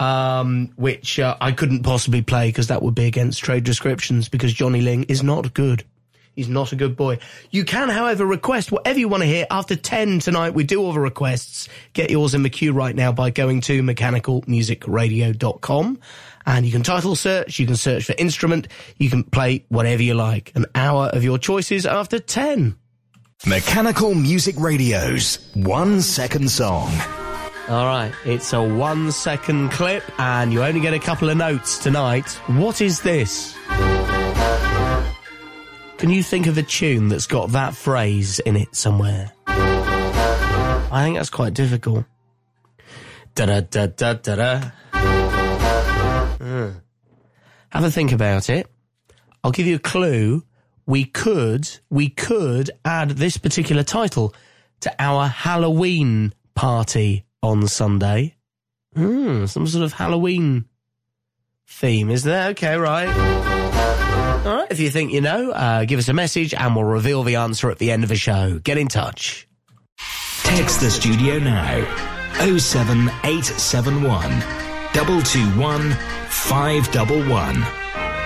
um, 0.00 0.72
which 0.74 1.20
uh, 1.20 1.36
I 1.40 1.52
couldn't 1.52 1.84
possibly 1.84 2.22
play 2.22 2.48
because 2.48 2.66
that 2.66 2.82
would 2.82 2.96
be 2.96 3.06
against 3.06 3.44
trade 3.44 3.62
descriptions 3.62 4.28
because 4.28 4.52
Johnny 4.52 4.80
Ling 4.80 5.04
is 5.04 5.22
not 5.22 5.54
good. 5.54 5.84
He's 6.38 6.48
not 6.48 6.70
a 6.70 6.76
good 6.76 6.96
boy. 6.96 7.18
You 7.50 7.64
can, 7.64 7.88
however, 7.88 8.24
request 8.24 8.70
whatever 8.70 8.96
you 8.96 9.08
want 9.08 9.24
to 9.24 9.26
hear 9.26 9.44
after 9.50 9.74
10 9.74 10.20
tonight. 10.20 10.54
We 10.54 10.62
do 10.62 10.80
all 10.80 10.92
the 10.92 11.00
requests. 11.00 11.68
Get 11.94 12.12
yours 12.12 12.32
in 12.32 12.44
the 12.44 12.48
queue 12.48 12.72
right 12.72 12.94
now 12.94 13.10
by 13.10 13.30
going 13.30 13.60
to 13.62 13.82
mechanicalmusicradio.com 13.82 15.98
and 16.46 16.64
you 16.64 16.70
can 16.70 16.84
title 16.84 17.16
search, 17.16 17.58
you 17.58 17.66
can 17.66 17.74
search 17.74 18.04
for 18.04 18.14
instrument, 18.18 18.68
you 18.98 19.10
can 19.10 19.24
play 19.24 19.64
whatever 19.68 20.00
you 20.00 20.14
like. 20.14 20.52
An 20.54 20.66
hour 20.76 21.06
of 21.06 21.24
your 21.24 21.38
choices 21.38 21.86
after 21.86 22.20
10. 22.20 22.76
Mechanical 23.44 24.14
Music 24.14 24.54
Radio's 24.60 25.50
one 25.54 26.00
second 26.00 26.52
song. 26.52 26.88
All 27.68 27.84
right, 27.84 28.12
it's 28.24 28.52
a 28.52 28.62
one 28.62 29.10
second 29.10 29.72
clip 29.72 30.04
and 30.20 30.52
you 30.52 30.62
only 30.62 30.78
get 30.78 30.94
a 30.94 31.00
couple 31.00 31.30
of 31.30 31.36
notes 31.36 31.78
tonight. 31.78 32.30
What 32.46 32.80
is 32.80 33.00
this? 33.00 33.57
Can 35.98 36.10
you 36.10 36.22
think 36.22 36.46
of 36.46 36.56
a 36.56 36.62
tune 36.62 37.08
that's 37.08 37.26
got 37.26 37.50
that 37.50 37.74
phrase 37.74 38.38
in 38.38 38.56
it 38.56 38.74
somewhere? 38.74 39.32
I 39.48 41.02
think 41.02 41.16
that's 41.16 41.28
quite 41.28 41.54
difficult. 41.54 42.04
Da 43.34 43.46
da 43.46 43.60
da 43.60 43.86
da 43.86 44.14
da 44.14 44.36
da. 44.36 44.60
Hmm. 46.38 46.70
Have 47.70 47.84
a 47.84 47.90
think 47.90 48.12
about 48.12 48.48
it. 48.48 48.68
I'll 49.42 49.50
give 49.50 49.66
you 49.66 49.76
a 49.76 49.80
clue. 49.80 50.44
we 50.86 51.04
could 51.04 51.68
we 51.90 52.08
could 52.08 52.70
add 52.84 53.10
this 53.10 53.36
particular 53.36 53.82
title 53.82 54.34
to 54.80 54.94
our 54.98 55.26
Halloween 55.26 56.32
party 56.54 57.24
on 57.42 57.66
Sunday. 57.68 58.36
Hmm, 58.94 59.46
some 59.46 59.66
sort 59.66 59.84
of 59.84 59.92
Halloween 59.92 60.64
theme, 61.66 62.08
is 62.08 62.22
there? 62.22 62.50
Okay, 62.50 62.76
right. 62.76 63.67
All 64.48 64.56
right, 64.56 64.70
if 64.70 64.80
you 64.80 64.88
think 64.88 65.12
you 65.12 65.20
know, 65.20 65.50
uh, 65.50 65.84
give 65.84 65.98
us 65.98 66.08
a 66.08 66.14
message 66.14 66.54
and 66.54 66.74
we'll 66.74 66.86
reveal 66.86 67.22
the 67.22 67.36
answer 67.36 67.70
at 67.70 67.76
the 67.76 67.90
end 67.90 68.02
of 68.02 68.08
the 68.08 68.16
show. 68.16 68.58
Get 68.64 68.78
in 68.78 68.88
touch. 68.88 69.46
Text 70.42 70.80
the 70.80 70.90
studio 70.90 71.38
now 71.38 71.84
07871 72.38 74.22
221 74.94 75.90
511 76.30 77.62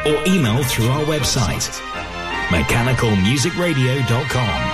or 0.06 0.22
email 0.28 0.62
through 0.62 0.86
our 0.86 1.04
website 1.06 1.68
mechanicalmusicradio.com. 2.52 4.71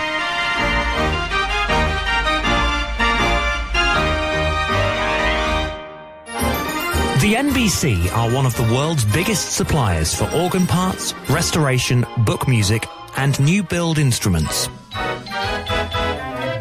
The 7.20 7.34
NBC 7.34 8.12
are 8.12 8.32
one 8.32 8.46
of 8.46 8.56
the 8.56 8.62
world's 8.72 9.04
biggest 9.04 9.56
suppliers 9.56 10.14
for 10.14 10.30
organ 10.30 10.68
parts, 10.68 11.14
restoration, 11.28 12.06
book 12.18 12.46
music, 12.46 12.86
and 13.16 13.38
new 13.40 13.64
build 13.64 13.98
instruments. 13.98 14.68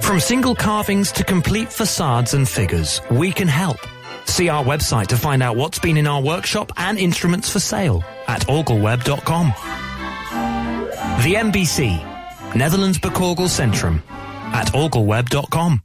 From 0.02 0.20
single 0.20 0.56
carvings 0.56 1.12
to 1.12 1.24
complete 1.24 1.72
facades 1.72 2.34
and 2.34 2.50
figures, 2.50 3.02
we 3.12 3.32
can 3.32 3.48
help. 3.48 3.78
See 4.26 4.50
our 4.50 4.64
website 4.64 5.08
to 5.08 5.16
find 5.16 5.44
out 5.44 5.58
what's 5.58 5.78
been 5.78 5.96
in 5.96 6.08
our 6.08 6.24
workshop 6.24 6.72
and 6.78 6.98
instruments 6.98 7.52
for 7.52 7.60
sale 7.60 8.04
at 8.28 8.42
orgelweb.com. 8.48 9.48
The 11.24 11.36
NBC, 11.36 12.56
Netherlands 12.56 12.98
Boekorgel 12.98 13.48
Centrum, 13.48 14.02
at 14.54 14.70
orgelweb.com. 14.70 15.84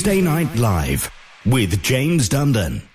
Tuesday 0.00 0.22
Night 0.22 0.56
Live 0.56 1.10
with 1.44 1.82
James 1.82 2.30
Dundon. 2.30 2.89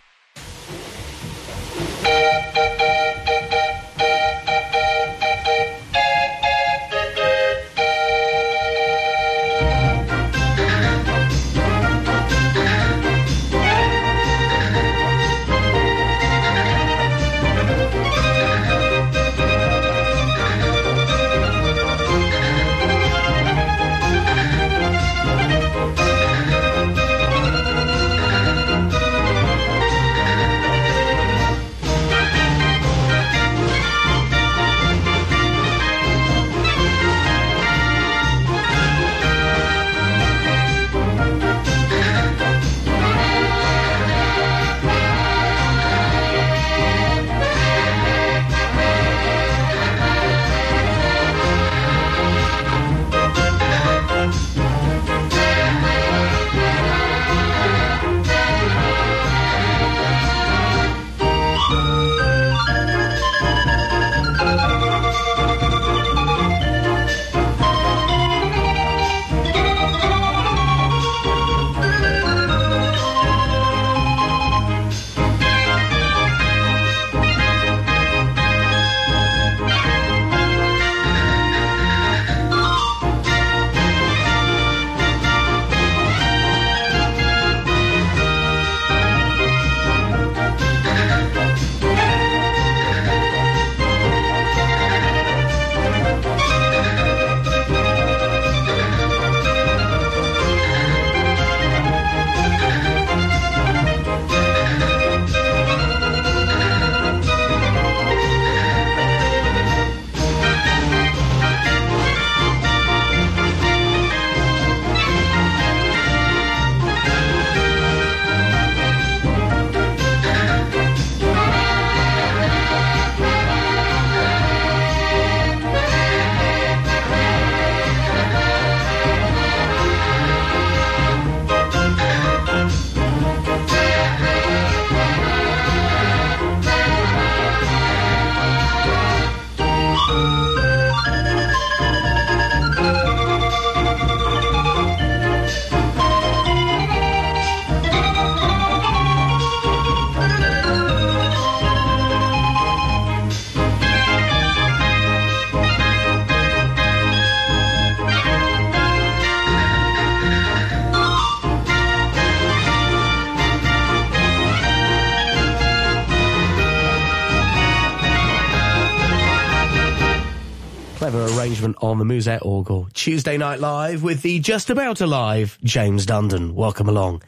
On 171.95 172.05
the 172.05 172.13
Musette 172.13 172.41
Orgel. 172.41 172.91
Tuesday 172.91 173.37
Night 173.37 173.61
Live 173.61 174.03
with 174.03 174.21
the 174.21 174.39
just 174.39 174.69
about 174.69 174.99
alive 174.99 175.57
James 175.63 176.05
Dundon. 176.05 176.51
Welcome 176.51 176.89
along. 176.89 177.23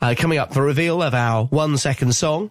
Uh, 0.00 0.14
coming 0.16 0.38
up, 0.38 0.52
the 0.52 0.62
reveal 0.62 1.02
of 1.02 1.12
our 1.12 1.44
one 1.44 1.76
second 1.76 2.14
song. 2.14 2.48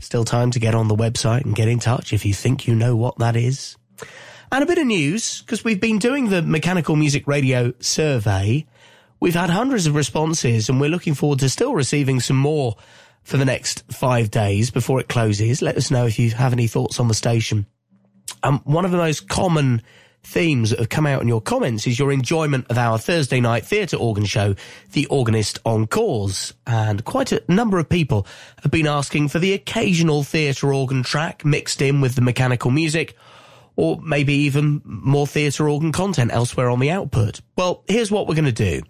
Still 0.00 0.26
time 0.26 0.50
to 0.50 0.58
get 0.58 0.74
on 0.74 0.88
the 0.88 0.94
website 0.94 1.46
and 1.46 1.56
get 1.56 1.68
in 1.68 1.78
touch 1.78 2.12
if 2.12 2.26
you 2.26 2.34
think 2.34 2.66
you 2.66 2.74
know 2.74 2.94
what 2.94 3.16
that 3.20 3.36
is. 3.36 3.78
And 4.52 4.62
a 4.62 4.66
bit 4.66 4.76
of 4.76 4.86
news, 4.86 5.40
because 5.40 5.64
we've 5.64 5.80
been 5.80 5.98
doing 5.98 6.28
the 6.28 6.42
Mechanical 6.42 6.94
Music 6.94 7.26
Radio 7.26 7.72
survey. 7.80 8.66
We've 9.18 9.32
had 9.32 9.48
hundreds 9.48 9.86
of 9.86 9.94
responses 9.94 10.68
and 10.68 10.78
we're 10.78 10.90
looking 10.90 11.14
forward 11.14 11.38
to 11.38 11.48
still 11.48 11.72
receiving 11.72 12.20
some 12.20 12.36
more 12.36 12.76
for 13.22 13.38
the 13.38 13.46
next 13.46 13.90
five 13.90 14.30
days 14.30 14.70
before 14.70 15.00
it 15.00 15.08
closes. 15.08 15.62
Let 15.62 15.78
us 15.78 15.90
know 15.90 16.04
if 16.04 16.18
you 16.18 16.32
have 16.32 16.52
any 16.52 16.66
thoughts 16.66 17.00
on 17.00 17.08
the 17.08 17.14
station. 17.14 17.64
Um, 18.42 18.60
one 18.64 18.84
of 18.84 18.90
the 18.90 18.96
most 18.96 19.28
common 19.28 19.82
themes 20.26 20.70
that 20.70 20.80
have 20.80 20.88
come 20.88 21.06
out 21.06 21.22
in 21.22 21.28
your 21.28 21.40
comments 21.40 21.86
is 21.86 21.98
your 21.98 22.10
enjoyment 22.10 22.66
of 22.68 22.76
our 22.76 22.98
Thursday 22.98 23.40
night 23.40 23.64
theatre 23.64 23.96
organ 23.96 24.24
show, 24.24 24.56
The 24.92 25.06
Organist 25.06 25.60
Encores. 25.64 26.52
And 26.66 27.04
quite 27.04 27.30
a 27.30 27.42
number 27.48 27.78
of 27.78 27.88
people 27.88 28.26
have 28.62 28.72
been 28.72 28.88
asking 28.88 29.28
for 29.28 29.38
the 29.38 29.52
occasional 29.52 30.24
theatre 30.24 30.72
organ 30.72 31.04
track 31.04 31.44
mixed 31.44 31.80
in 31.80 32.00
with 32.00 32.16
the 32.16 32.22
mechanical 32.22 32.72
music, 32.72 33.16
or 33.76 34.00
maybe 34.02 34.34
even 34.34 34.82
more 34.84 35.26
theatre 35.26 35.68
organ 35.68 35.92
content 35.92 36.32
elsewhere 36.32 36.70
on 36.70 36.80
the 36.80 36.90
output. 36.90 37.40
Well, 37.56 37.84
here's 37.86 38.10
what 38.10 38.26
we're 38.26 38.34
going 38.34 38.46
to 38.46 38.52
do. 38.52 38.82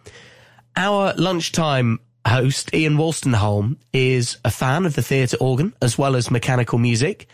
Our 0.74 1.12
lunchtime 1.16 2.00
host, 2.26 2.74
Ian 2.74 2.96
Wolstenholme, 2.96 3.76
is 3.92 4.38
a 4.44 4.50
fan 4.50 4.86
of 4.86 4.94
the 4.94 5.02
theatre 5.02 5.36
organ 5.38 5.74
as 5.82 5.98
well 5.98 6.16
as 6.16 6.30
mechanical 6.30 6.78
music. 6.78 7.28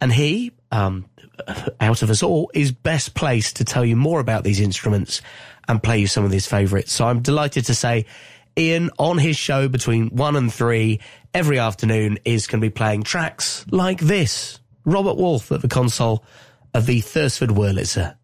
And 0.00 0.12
he, 0.12 0.52
um, 0.70 1.04
out 1.80 2.02
of 2.02 2.10
us 2.10 2.22
all, 2.22 2.50
is 2.54 2.72
best 2.72 3.14
placed 3.14 3.56
to 3.56 3.64
tell 3.64 3.84
you 3.84 3.96
more 3.96 4.20
about 4.20 4.44
these 4.44 4.60
instruments 4.60 5.22
and 5.68 5.82
play 5.82 5.98
you 5.98 6.06
some 6.06 6.24
of 6.24 6.32
his 6.32 6.46
favourites. 6.46 6.92
So 6.92 7.06
I'm 7.06 7.22
delighted 7.22 7.66
to 7.66 7.74
say 7.74 8.06
Ian 8.58 8.90
on 8.98 9.18
his 9.18 9.36
show 9.36 9.68
between 9.68 10.08
one 10.08 10.36
and 10.36 10.52
three 10.52 11.00
every 11.34 11.58
afternoon 11.58 12.18
is 12.24 12.46
going 12.46 12.60
to 12.60 12.66
be 12.66 12.70
playing 12.70 13.02
tracks 13.02 13.64
like 13.70 14.00
this. 14.00 14.60
Robert 14.84 15.16
Wolfe 15.16 15.52
at 15.52 15.62
the 15.62 15.68
console 15.68 16.24
of 16.74 16.86
the 16.86 17.00
Thursford 17.00 17.50
Wurlitzer. 17.50 18.16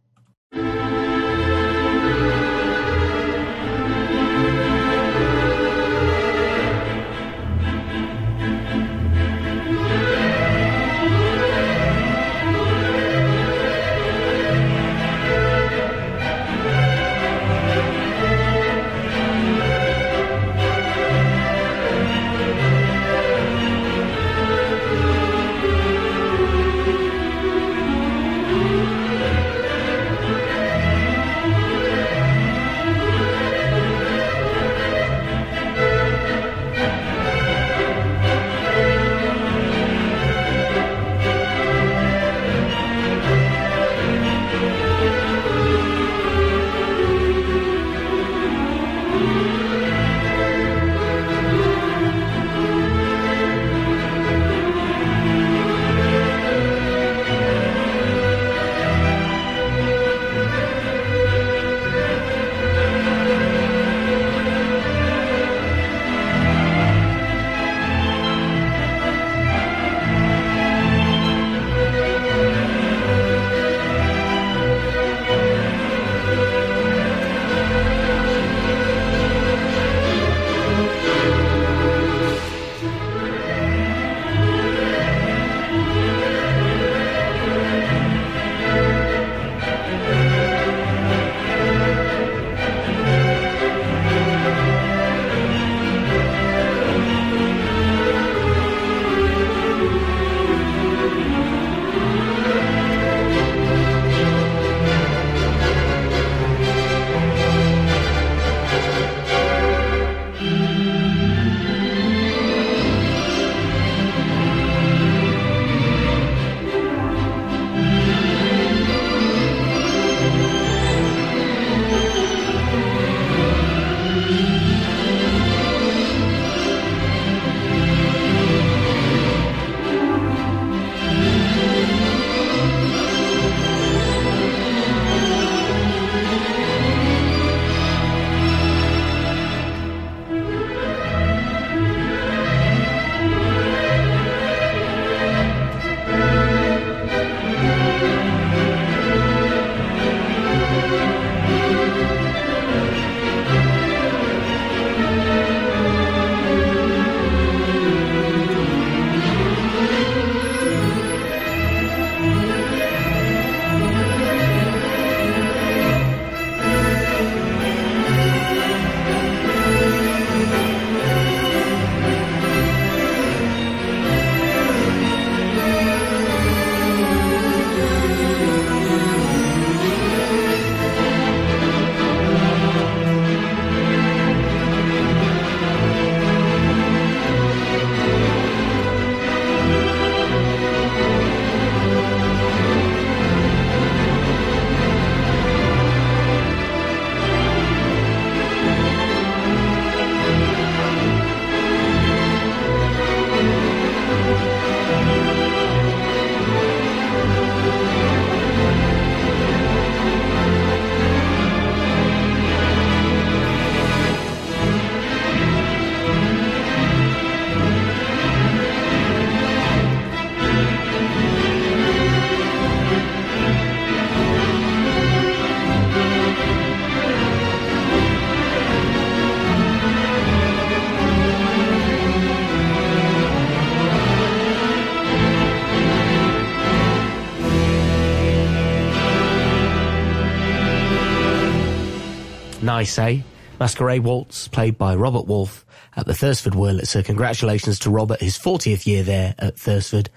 Nice, 242.68 242.98
eh? 242.98 243.20
Masquerade 243.58 244.04
Waltz, 244.04 244.46
played 244.46 244.76
by 244.76 244.94
Robert 244.94 245.26
Wolfe 245.26 245.64
at 245.96 246.04
the 246.04 246.12
Thursford 246.12 246.52
Wurlitzer. 246.52 247.02
Congratulations 247.02 247.78
to 247.78 247.88
Robert, 247.88 248.20
his 248.20 248.36
40th 248.36 248.86
year 248.86 249.02
there 249.02 249.34
at 249.38 249.58
Thursford. 249.58 250.10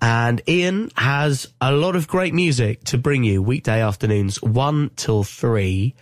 And 0.00 0.40
Ian 0.48 0.90
has 0.96 1.46
a 1.60 1.72
lot 1.72 1.94
of 1.94 2.08
great 2.08 2.32
music 2.32 2.84
to 2.84 2.96
bring 2.96 3.22
you 3.22 3.42
weekday 3.42 3.82
afternoons, 3.82 4.40
1 4.40 4.92
till 4.96 5.24
3. 5.24 5.94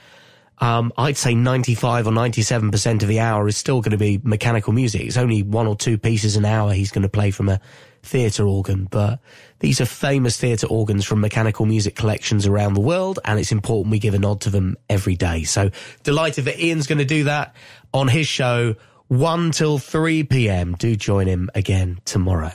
Um, 0.59 0.93
I'd 0.97 1.17
say 1.17 1.35
95 1.35 2.07
or 2.07 2.13
97% 2.13 3.03
of 3.03 3.09
the 3.09 3.19
hour 3.19 3.49
is 3.49 3.57
still 3.57 3.81
going 3.81 3.91
to 3.91 3.99
be 3.99 4.21
mechanical 4.23 4.73
music. 4.73 5.01
It's 5.03 5.17
only 5.17 5.43
one 5.43 5.67
or 5.67 5.75
two 5.75 5.99
pieces 5.99 6.37
an 6.37 6.45
hour 6.45 6.73
he's 6.73 6.93
going 6.93 7.03
to 7.03 7.09
play 7.09 7.33
from 7.33 7.49
a 7.49 7.61
theatre 8.05 8.47
organ, 8.47 8.87
but 8.89 9.19
these 9.63 9.81
are 9.81 9.87
famous 9.87 10.37
theatre 10.37 10.67
organs 10.67 11.05
from 11.05 11.21
mechanical 11.21 11.67
music 11.67 11.95
collections 11.95 12.49
around 12.49 12.75
the 12.75 12.81
world, 12.81 13.21
and 13.25 13.39
it's 13.39 13.53
important 13.53 13.93
we 13.93 14.01
give 14.01 14.13
a 14.13 14.19
nod 14.19 14.41
to 14.43 14.51
them 14.51 14.77
every 14.91 15.15
day. 15.15 15.45
So 15.45 15.71
delighted 16.03 16.47
that 16.47 16.59
Ian's 16.59 16.89
going 16.89 16.99
to 16.99 17.05
do 17.05 17.25
that 17.25 17.55
on 17.95 18.09
his 18.09 18.27
show, 18.27 18.75
1 19.07 19.53
till 19.53 19.79
3 19.79 20.25
p.m. 20.25 20.75
Do 20.75 20.97
join 20.97 21.29
him 21.29 21.49
again 21.55 22.01
tomorrow. 22.05 22.51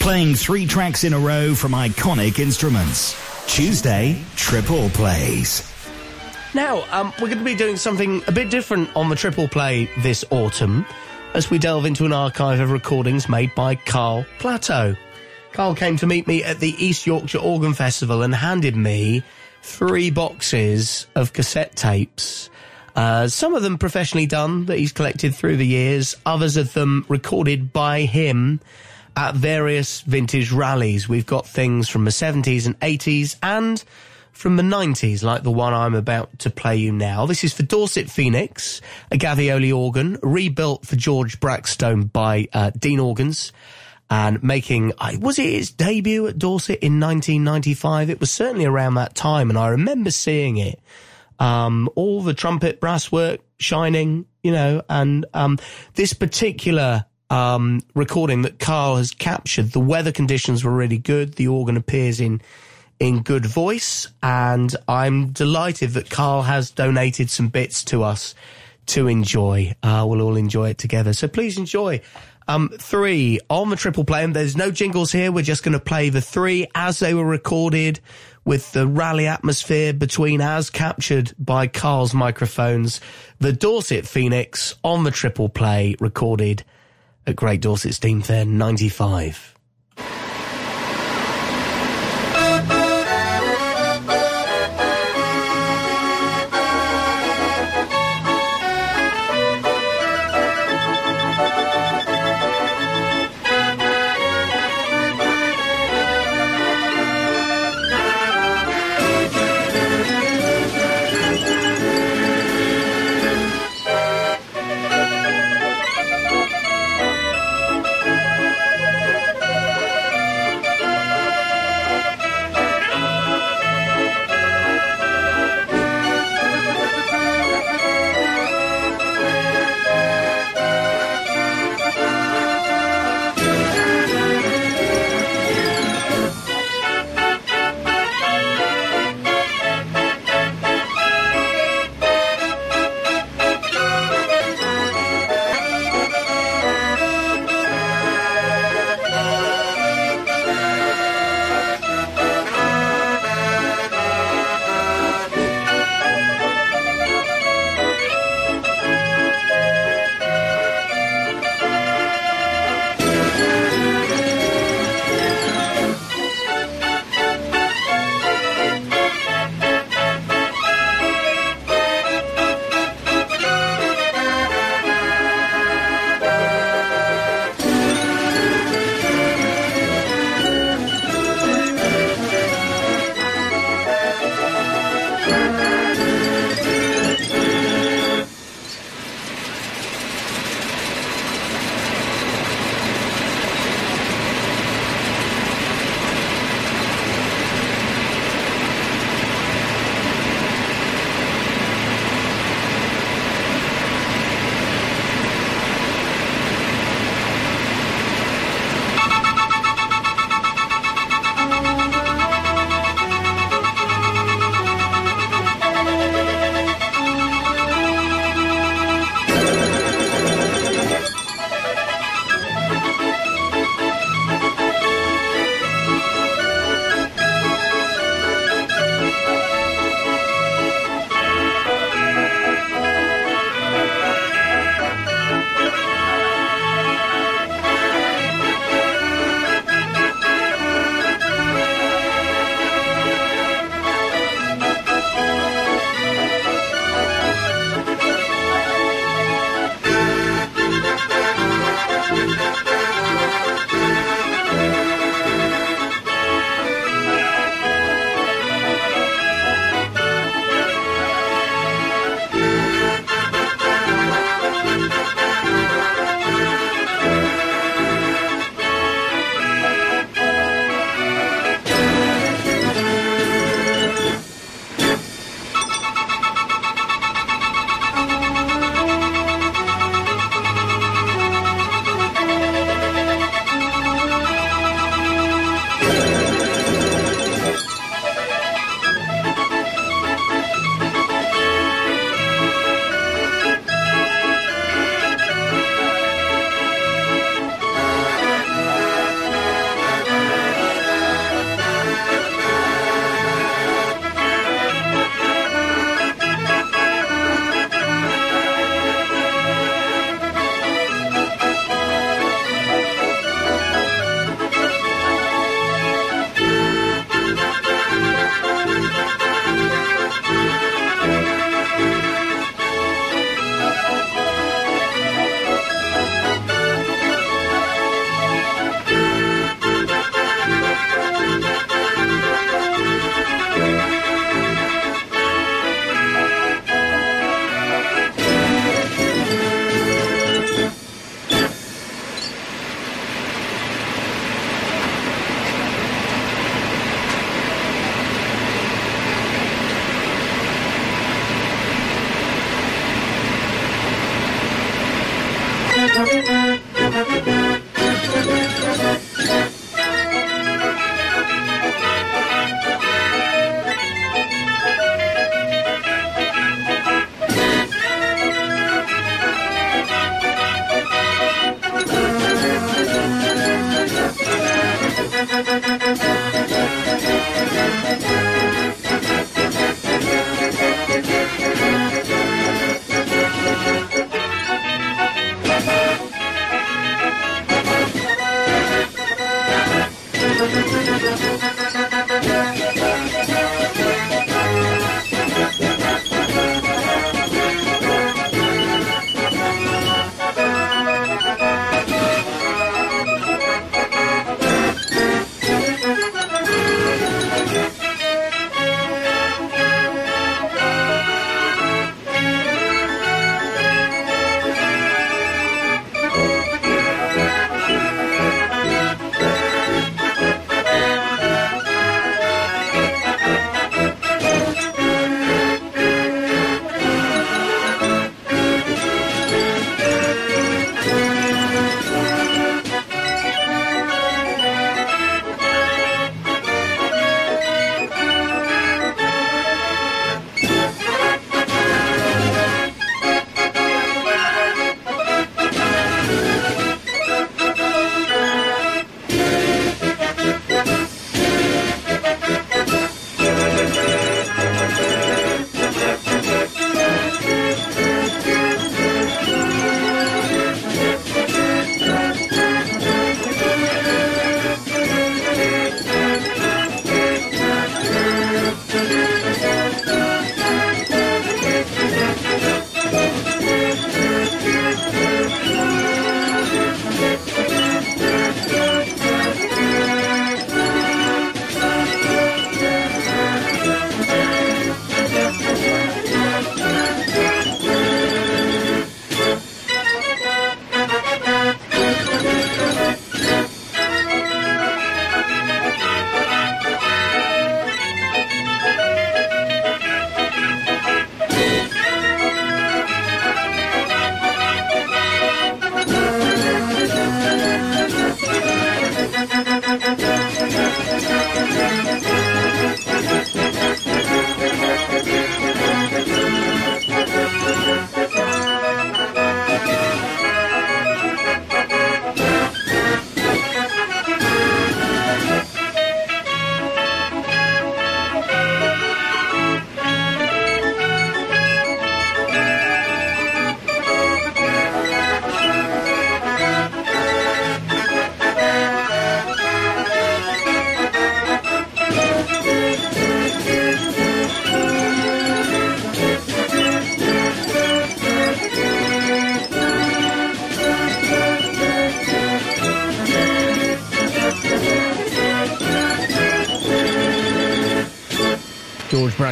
Playing 0.00 0.34
three 0.34 0.66
tracks 0.66 1.04
in 1.04 1.12
a 1.12 1.20
row 1.20 1.54
from 1.54 1.70
iconic 1.70 2.40
instruments. 2.40 3.16
Tuesday, 3.46 4.20
triple 4.34 4.90
plays. 4.90 5.62
Now, 6.52 6.84
um, 6.90 7.12
we're 7.20 7.28
going 7.28 7.38
to 7.38 7.44
be 7.44 7.54
doing 7.54 7.76
something 7.76 8.24
a 8.26 8.32
bit 8.32 8.50
different 8.50 8.90
on 8.96 9.08
the 9.08 9.14
triple 9.14 9.46
play 9.46 9.88
this 9.98 10.24
autumn 10.30 10.84
as 11.34 11.48
we 11.48 11.58
delve 11.58 11.84
into 11.84 12.06
an 12.06 12.12
archive 12.12 12.58
of 12.58 12.72
recordings 12.72 13.28
made 13.28 13.54
by 13.54 13.76
Karl 13.76 14.26
Plastow. 14.40 14.96
Karl 15.52 15.74
came 15.74 15.96
to 15.98 16.06
meet 16.06 16.26
me 16.26 16.44
at 16.44 16.60
the 16.60 16.74
East 16.84 17.06
Yorkshire 17.06 17.38
Organ 17.38 17.74
Festival 17.74 18.22
and 18.22 18.34
handed 18.34 18.76
me 18.76 19.22
three 19.62 20.10
boxes 20.10 21.06
of 21.14 21.32
cassette 21.32 21.76
tapes. 21.76 22.50
Uh, 22.94 23.28
some 23.28 23.54
of 23.54 23.62
them 23.62 23.78
professionally 23.78 24.26
done 24.26 24.66
that 24.66 24.78
he's 24.78 24.92
collected 24.92 25.34
through 25.34 25.56
the 25.56 25.66
years, 25.66 26.16
others 26.26 26.56
of 26.56 26.72
them 26.72 27.04
recorded 27.08 27.72
by 27.72 28.02
him 28.02 28.60
at 29.16 29.34
various 29.34 30.00
vintage 30.02 30.52
rallies. 30.52 31.08
We've 31.08 31.26
got 31.26 31.46
things 31.46 31.88
from 31.88 32.04
the 32.04 32.10
70s 32.10 32.66
and 32.66 32.78
80s 32.80 33.36
and 33.42 33.82
from 34.32 34.56
the 34.56 34.62
90s, 34.62 35.22
like 35.22 35.42
the 35.42 35.50
one 35.50 35.74
I'm 35.74 35.94
about 35.94 36.38
to 36.40 36.50
play 36.50 36.76
you 36.76 36.92
now. 36.92 37.26
This 37.26 37.44
is 37.44 37.52
for 37.52 37.62
Dorset 37.62 38.08
Phoenix, 38.10 38.80
a 39.10 39.18
Gavioli 39.18 39.76
organ, 39.76 40.18
rebuilt 40.22 40.86
for 40.86 40.96
George 40.96 41.40
Brackstone 41.40 42.10
by 42.10 42.48
uh, 42.52 42.70
Dean 42.70 43.00
Organs, 43.00 43.52
and 44.10 44.42
making, 44.42 44.92
was 45.20 45.38
it 45.38 45.44
its 45.44 45.70
debut 45.70 46.26
at 46.26 46.38
Dorset 46.38 46.80
in 46.80 46.98
1995? 46.98 48.10
It 48.10 48.18
was 48.18 48.30
certainly 48.30 48.64
around 48.64 48.94
that 48.94 49.14
time, 49.14 49.48
and 49.50 49.58
I 49.58 49.68
remember 49.68 50.10
seeing 50.10 50.56
it. 50.56 50.80
Um, 51.38 51.88
all 51.94 52.20
the 52.20 52.34
trumpet 52.34 52.80
brass 52.80 53.10
work 53.10 53.40
shining, 53.58 54.26
you 54.42 54.52
know, 54.52 54.82
and 54.90 55.24
um, 55.32 55.58
this 55.94 56.12
particular 56.12 57.06
um, 57.30 57.80
recording 57.94 58.42
that 58.42 58.58
Karl 58.58 58.96
has 58.96 59.12
captured, 59.12 59.70
the 59.70 59.80
weather 59.80 60.12
conditions 60.12 60.64
were 60.64 60.74
really 60.74 60.98
good. 60.98 61.34
The 61.34 61.48
organ 61.48 61.76
appears 61.76 62.20
in 62.20 62.42
in 62.98 63.22
good 63.22 63.46
voice, 63.46 64.08
and 64.22 64.76
I'm 64.86 65.32
delighted 65.32 65.92
that 65.92 66.10
Karl 66.10 66.42
has 66.42 66.70
donated 66.70 67.30
some 67.30 67.48
bits 67.48 67.82
to 67.84 68.02
us 68.02 68.34
to 68.86 69.06
enjoy. 69.06 69.74
Uh, 69.82 70.04
we'll 70.06 70.20
all 70.20 70.36
enjoy 70.36 70.70
it 70.70 70.78
together. 70.78 71.14
So 71.14 71.26
please 71.26 71.56
enjoy. 71.56 72.02
Um, 72.50 72.68
three 72.68 73.38
on 73.48 73.70
the 73.70 73.76
triple 73.76 74.04
play, 74.04 74.24
and 74.24 74.34
there's 74.34 74.56
no 74.56 74.72
jingles 74.72 75.12
here. 75.12 75.30
We're 75.30 75.44
just 75.44 75.62
going 75.62 75.74
to 75.74 75.78
play 75.78 76.08
the 76.08 76.20
three 76.20 76.66
as 76.74 76.98
they 76.98 77.14
were 77.14 77.24
recorded 77.24 78.00
with 78.44 78.72
the 78.72 78.88
rally 78.88 79.28
atmosphere 79.28 79.92
between 79.92 80.40
as 80.40 80.68
captured 80.68 81.32
by 81.38 81.68
Karl's 81.68 82.12
microphones. 82.12 83.00
The 83.38 83.52
Dorset 83.52 84.04
Phoenix 84.04 84.74
on 84.82 85.04
the 85.04 85.12
triple 85.12 85.48
play 85.48 85.94
recorded 86.00 86.64
at 87.24 87.36
Great 87.36 87.60
Dorset 87.60 87.94
Steam 87.94 88.20
Fair 88.20 88.44
95. 88.44 89.54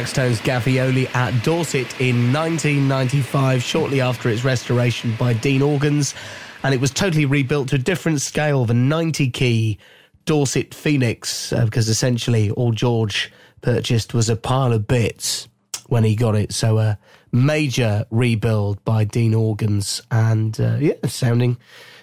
Brackstone's 0.09 0.41
Gavioli 0.41 1.13
at 1.13 1.43
Dorset 1.43 2.01
in 2.01 2.33
1995, 2.33 3.61
shortly 3.61 4.01
after 4.01 4.27
its 4.27 4.43
restoration 4.43 5.15
by 5.19 5.33
Dean 5.33 5.61
Organs, 5.61 6.15
and 6.63 6.73
it 6.73 6.81
was 6.81 6.89
totally 6.89 7.25
rebuilt 7.25 7.67
to 7.67 7.75
a 7.75 7.77
different 7.77 8.19
scale, 8.19 8.65
the 8.65 8.73
90 8.73 9.29
key 9.29 9.77
Dorset 10.25 10.73
Phoenix, 10.73 11.53
uh, 11.53 11.63
because 11.63 11.89
essentially 11.89 12.49
all 12.49 12.71
George 12.71 13.31
purchased 13.61 14.15
was 14.15 14.29
a 14.29 14.35
pile 14.35 14.73
of 14.73 14.87
bits 14.87 15.47
when 15.89 16.03
he 16.03 16.15
got 16.15 16.35
it. 16.35 16.53
So 16.53 16.79
a 16.79 16.97
major 17.31 18.07
rebuild 18.09 18.83
by 18.83 19.03
Dean 19.03 19.35
Organs, 19.35 20.01
and 20.09 20.59
uh, 20.59 20.77
yeah, 20.79 20.95
sounding 21.05 21.57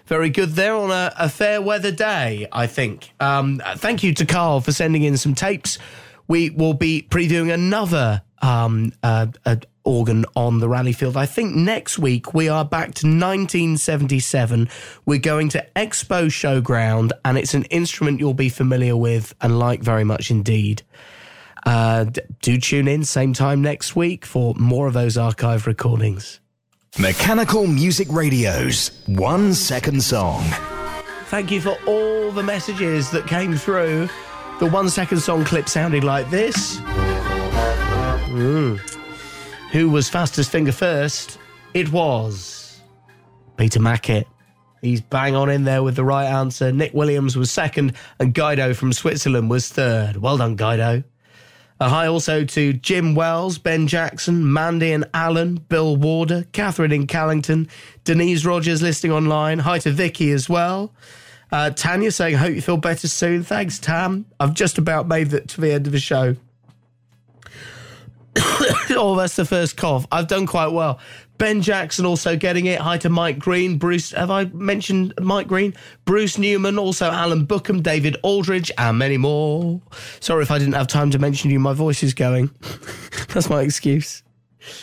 very 0.07 0.31
good 0.31 0.51
there 0.51 0.77
on 0.77 0.93
a, 0.93 1.13
a 1.19 1.29
fair 1.29 1.61
weather 1.61 1.91
day, 1.91 2.47
I 2.53 2.69
think. 2.69 3.13
Um, 3.19 3.61
thank 3.79 4.05
you 4.05 4.15
to 4.15 4.25
Karl 4.25 4.61
for 4.61 4.71
sending 4.71 5.03
in 5.03 5.17
some 5.17 5.35
tapes. 5.35 5.81
We 6.29 6.51
will 6.51 6.75
be 6.75 7.07
previewing 7.09 7.53
another 7.53 8.23
um, 8.43 8.93
uh, 9.03 9.29
uh, 9.45 9.57
organ 9.85 10.27
on 10.35 10.59
the 10.59 10.69
rally 10.69 10.93
field. 10.93 11.17
I 11.17 11.27
think 11.27 11.55
next 11.55 11.99
week 11.99 12.35
we 12.35 12.49
are 12.49 12.65
back 12.65 12.95
to 12.97 13.07
1977. 13.07 14.69
We're 15.07 15.19
going 15.19 15.49
to 15.51 15.67
Expo 15.77 16.27
Showground, 16.27 17.13
and 17.25 17.39
it's 17.39 17.55
an 17.55 17.65
instrument 17.65 18.21
you'll 18.21 18.35
be 18.35 18.49
familiar 18.49 18.97
with 18.97 19.35
and 19.41 19.59
like 19.59 19.81
very 19.81 20.05
much 20.05 20.31
indeed. 20.31 20.83
Uh, 21.65 22.07
do 22.43 22.59
tune 22.59 22.87
in 22.87 23.05
same 23.05 23.33
time 23.33 23.61
next 23.61 23.97
week 23.97 24.25
for 24.25 24.55
more 24.55 24.87
of 24.87 24.95
those 24.95 25.17
archive 25.17 25.67
recordings. 25.67 26.41
Mechanical 26.99 27.67
Music 27.67 28.09
Radio's 28.11 29.03
one 29.07 29.53
second 29.53 30.03
song. 30.03 30.43
Thank 31.27 31.51
you 31.51 31.61
for 31.61 31.77
all 31.87 32.31
the 32.31 32.43
messages 32.43 33.11
that 33.11 33.27
came 33.27 33.55
through. 33.57 34.09
The 34.59 34.67
one 34.71 34.89
second 34.89 35.21
song 35.21 35.45
clip 35.45 35.69
sounded 35.69 36.03
like 36.03 36.31
this. 36.31 36.79
Mm. 38.31 38.79
Who 39.73 39.91
was 39.91 40.09
fastest 40.09 40.51
finger 40.51 40.73
first? 40.73 41.39
It 41.75 41.93
was 41.93 42.81
Peter 43.59 43.81
Mackett. 43.81 44.27
He's 44.81 45.03
bang 45.03 45.37
on 45.37 45.51
in 45.51 45.65
there 45.65 45.83
with 45.83 45.97
the 45.97 46.05
right 46.05 46.25
answer. 46.25 46.73
Nick 46.73 46.95
Williams 46.95 47.37
was 47.37 47.51
second, 47.51 47.93
and 48.19 48.33
Guido 48.33 48.73
from 48.73 48.95
Switzerland 48.95 49.51
was 49.51 49.69
third. 49.69 50.17
Well 50.17 50.39
done, 50.39 50.57
Guido. 50.57 51.05
A 51.79 51.91
hi 51.91 52.07
also 52.07 52.43
to 52.43 52.73
Jim 52.73 53.15
Wells, 53.15 53.59
Ben 53.59 53.87
Jackson, 53.87 54.51
Mandy 54.51 54.93
and 54.93 55.05
Alan, 55.13 55.57
Bill 55.57 55.97
Warder, 55.97 56.47
Catherine 56.53 56.93
in 56.93 57.07
Callington, 57.07 57.69
Denise 58.05 58.47
Rogers 58.47 58.81
listing 58.81 59.13
online. 59.13 59.59
Hi 59.59 59.79
to 59.81 59.91
Vicky 59.91 60.31
as 60.31 60.49
well. 60.49 60.95
Uh, 61.53 61.71
Tanya 61.71 62.11
saying, 62.11 62.37
hope 62.37 62.55
you 62.55 62.63
feel 62.63 62.77
better 62.77 63.09
soon. 63.09 63.43
Thanks, 63.43 63.79
Tam. 63.79 64.27
I've 64.41 64.55
just 64.55 64.79
about 64.79 65.07
made 65.07 65.33
it 65.33 65.49
to 65.51 65.61
the 65.61 65.73
end 65.73 65.87
of 65.87 65.93
the 65.93 66.01
show. 66.01 66.37
oh, 68.91 69.15
that's 69.17 69.37
the 69.37 69.45
first 69.45 69.77
cough. 69.77 70.07
I've 70.11 70.27
done 70.27 70.47
quite 70.47 70.69
well. 70.69 70.99
Ben 71.39 71.61
Jackson 71.61 72.07
also 72.07 72.37
getting 72.37 72.67
it. 72.67 72.81
Hi 72.81 72.99
to 72.99 73.09
Mike 73.09 73.39
Green. 73.39 73.79
Bruce, 73.79 74.13
have 74.13 74.31
I 74.31 74.45
mentioned 74.47 75.15
Mike 75.21 75.47
Green? 75.47 75.75
Bruce 76.05 76.39
Newman, 76.39 76.79
also 76.79 77.11
Alan 77.11 77.47
Bookham, 77.47 77.83
David 77.83 78.17
Aldridge, 78.23 78.71
and 78.79 78.99
many 78.99 79.19
more. 79.19 79.81
Sorry 80.21 80.43
if 80.43 80.51
I 80.51 80.59
didn't 80.59 80.75
have 80.75 80.89
time 80.89 81.11
to 81.11 81.19
mention 81.19 81.51
you. 81.51 81.61
My 81.61 81.75
voice 81.75 82.03
is 82.03 82.15
going. 82.15 82.51
That's 83.35 83.51
my 83.51 83.63
excuse. 83.63 84.23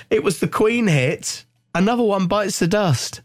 It 0.09 0.23
was 0.23 0.39
the 0.39 0.47
Queen 0.47 0.87
hit. 0.87 1.45
Another 1.75 2.03
one 2.03 2.27
bites 2.27 2.59
the 2.59 2.67
dust. 2.67 3.21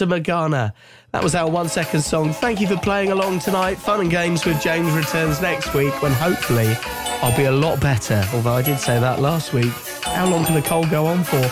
Fata 0.00 0.08
Morgana. 0.08 0.72
That 1.12 1.22
was 1.22 1.34
our 1.34 1.50
one 1.50 1.68
second 1.68 2.00
song. 2.00 2.32
Thank 2.32 2.58
you 2.58 2.66
for 2.66 2.78
playing 2.78 3.12
along 3.12 3.40
tonight. 3.40 3.74
Fun 3.74 4.00
and 4.00 4.10
games 4.10 4.46
with 4.46 4.58
James 4.62 4.90
returns 4.94 5.42
next 5.42 5.74
week 5.74 6.00
when 6.00 6.12
hopefully 6.12 6.74
I'll 7.20 7.36
be 7.36 7.44
a 7.44 7.52
lot 7.52 7.80
better. 7.80 8.24
Although 8.32 8.54
I 8.54 8.62
did 8.62 8.78
say 8.78 8.98
that 8.98 9.20
last 9.20 9.52
week. 9.52 9.72
How 10.04 10.26
long 10.26 10.46
can 10.46 10.54
the 10.54 10.62
cold 10.62 10.88
go 10.88 11.04
on 11.04 11.22
for? 11.22 11.42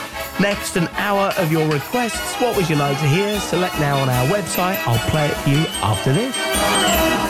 Next, 0.40 0.76
an 0.76 0.88
hour 0.94 1.34
of 1.36 1.52
your 1.52 1.68
requests. 1.68 2.36
What 2.36 2.56
would 2.56 2.70
you 2.70 2.76
like 2.76 2.98
to 3.00 3.06
hear? 3.06 3.38
Select 3.38 3.78
now 3.80 3.98
on 3.98 4.08
our 4.08 4.26
website. 4.28 4.78
I'll 4.86 5.10
play 5.10 5.26
it 5.26 5.34
for 5.34 5.50
you 5.50 5.66
after 5.82 6.14
this. 6.14 7.27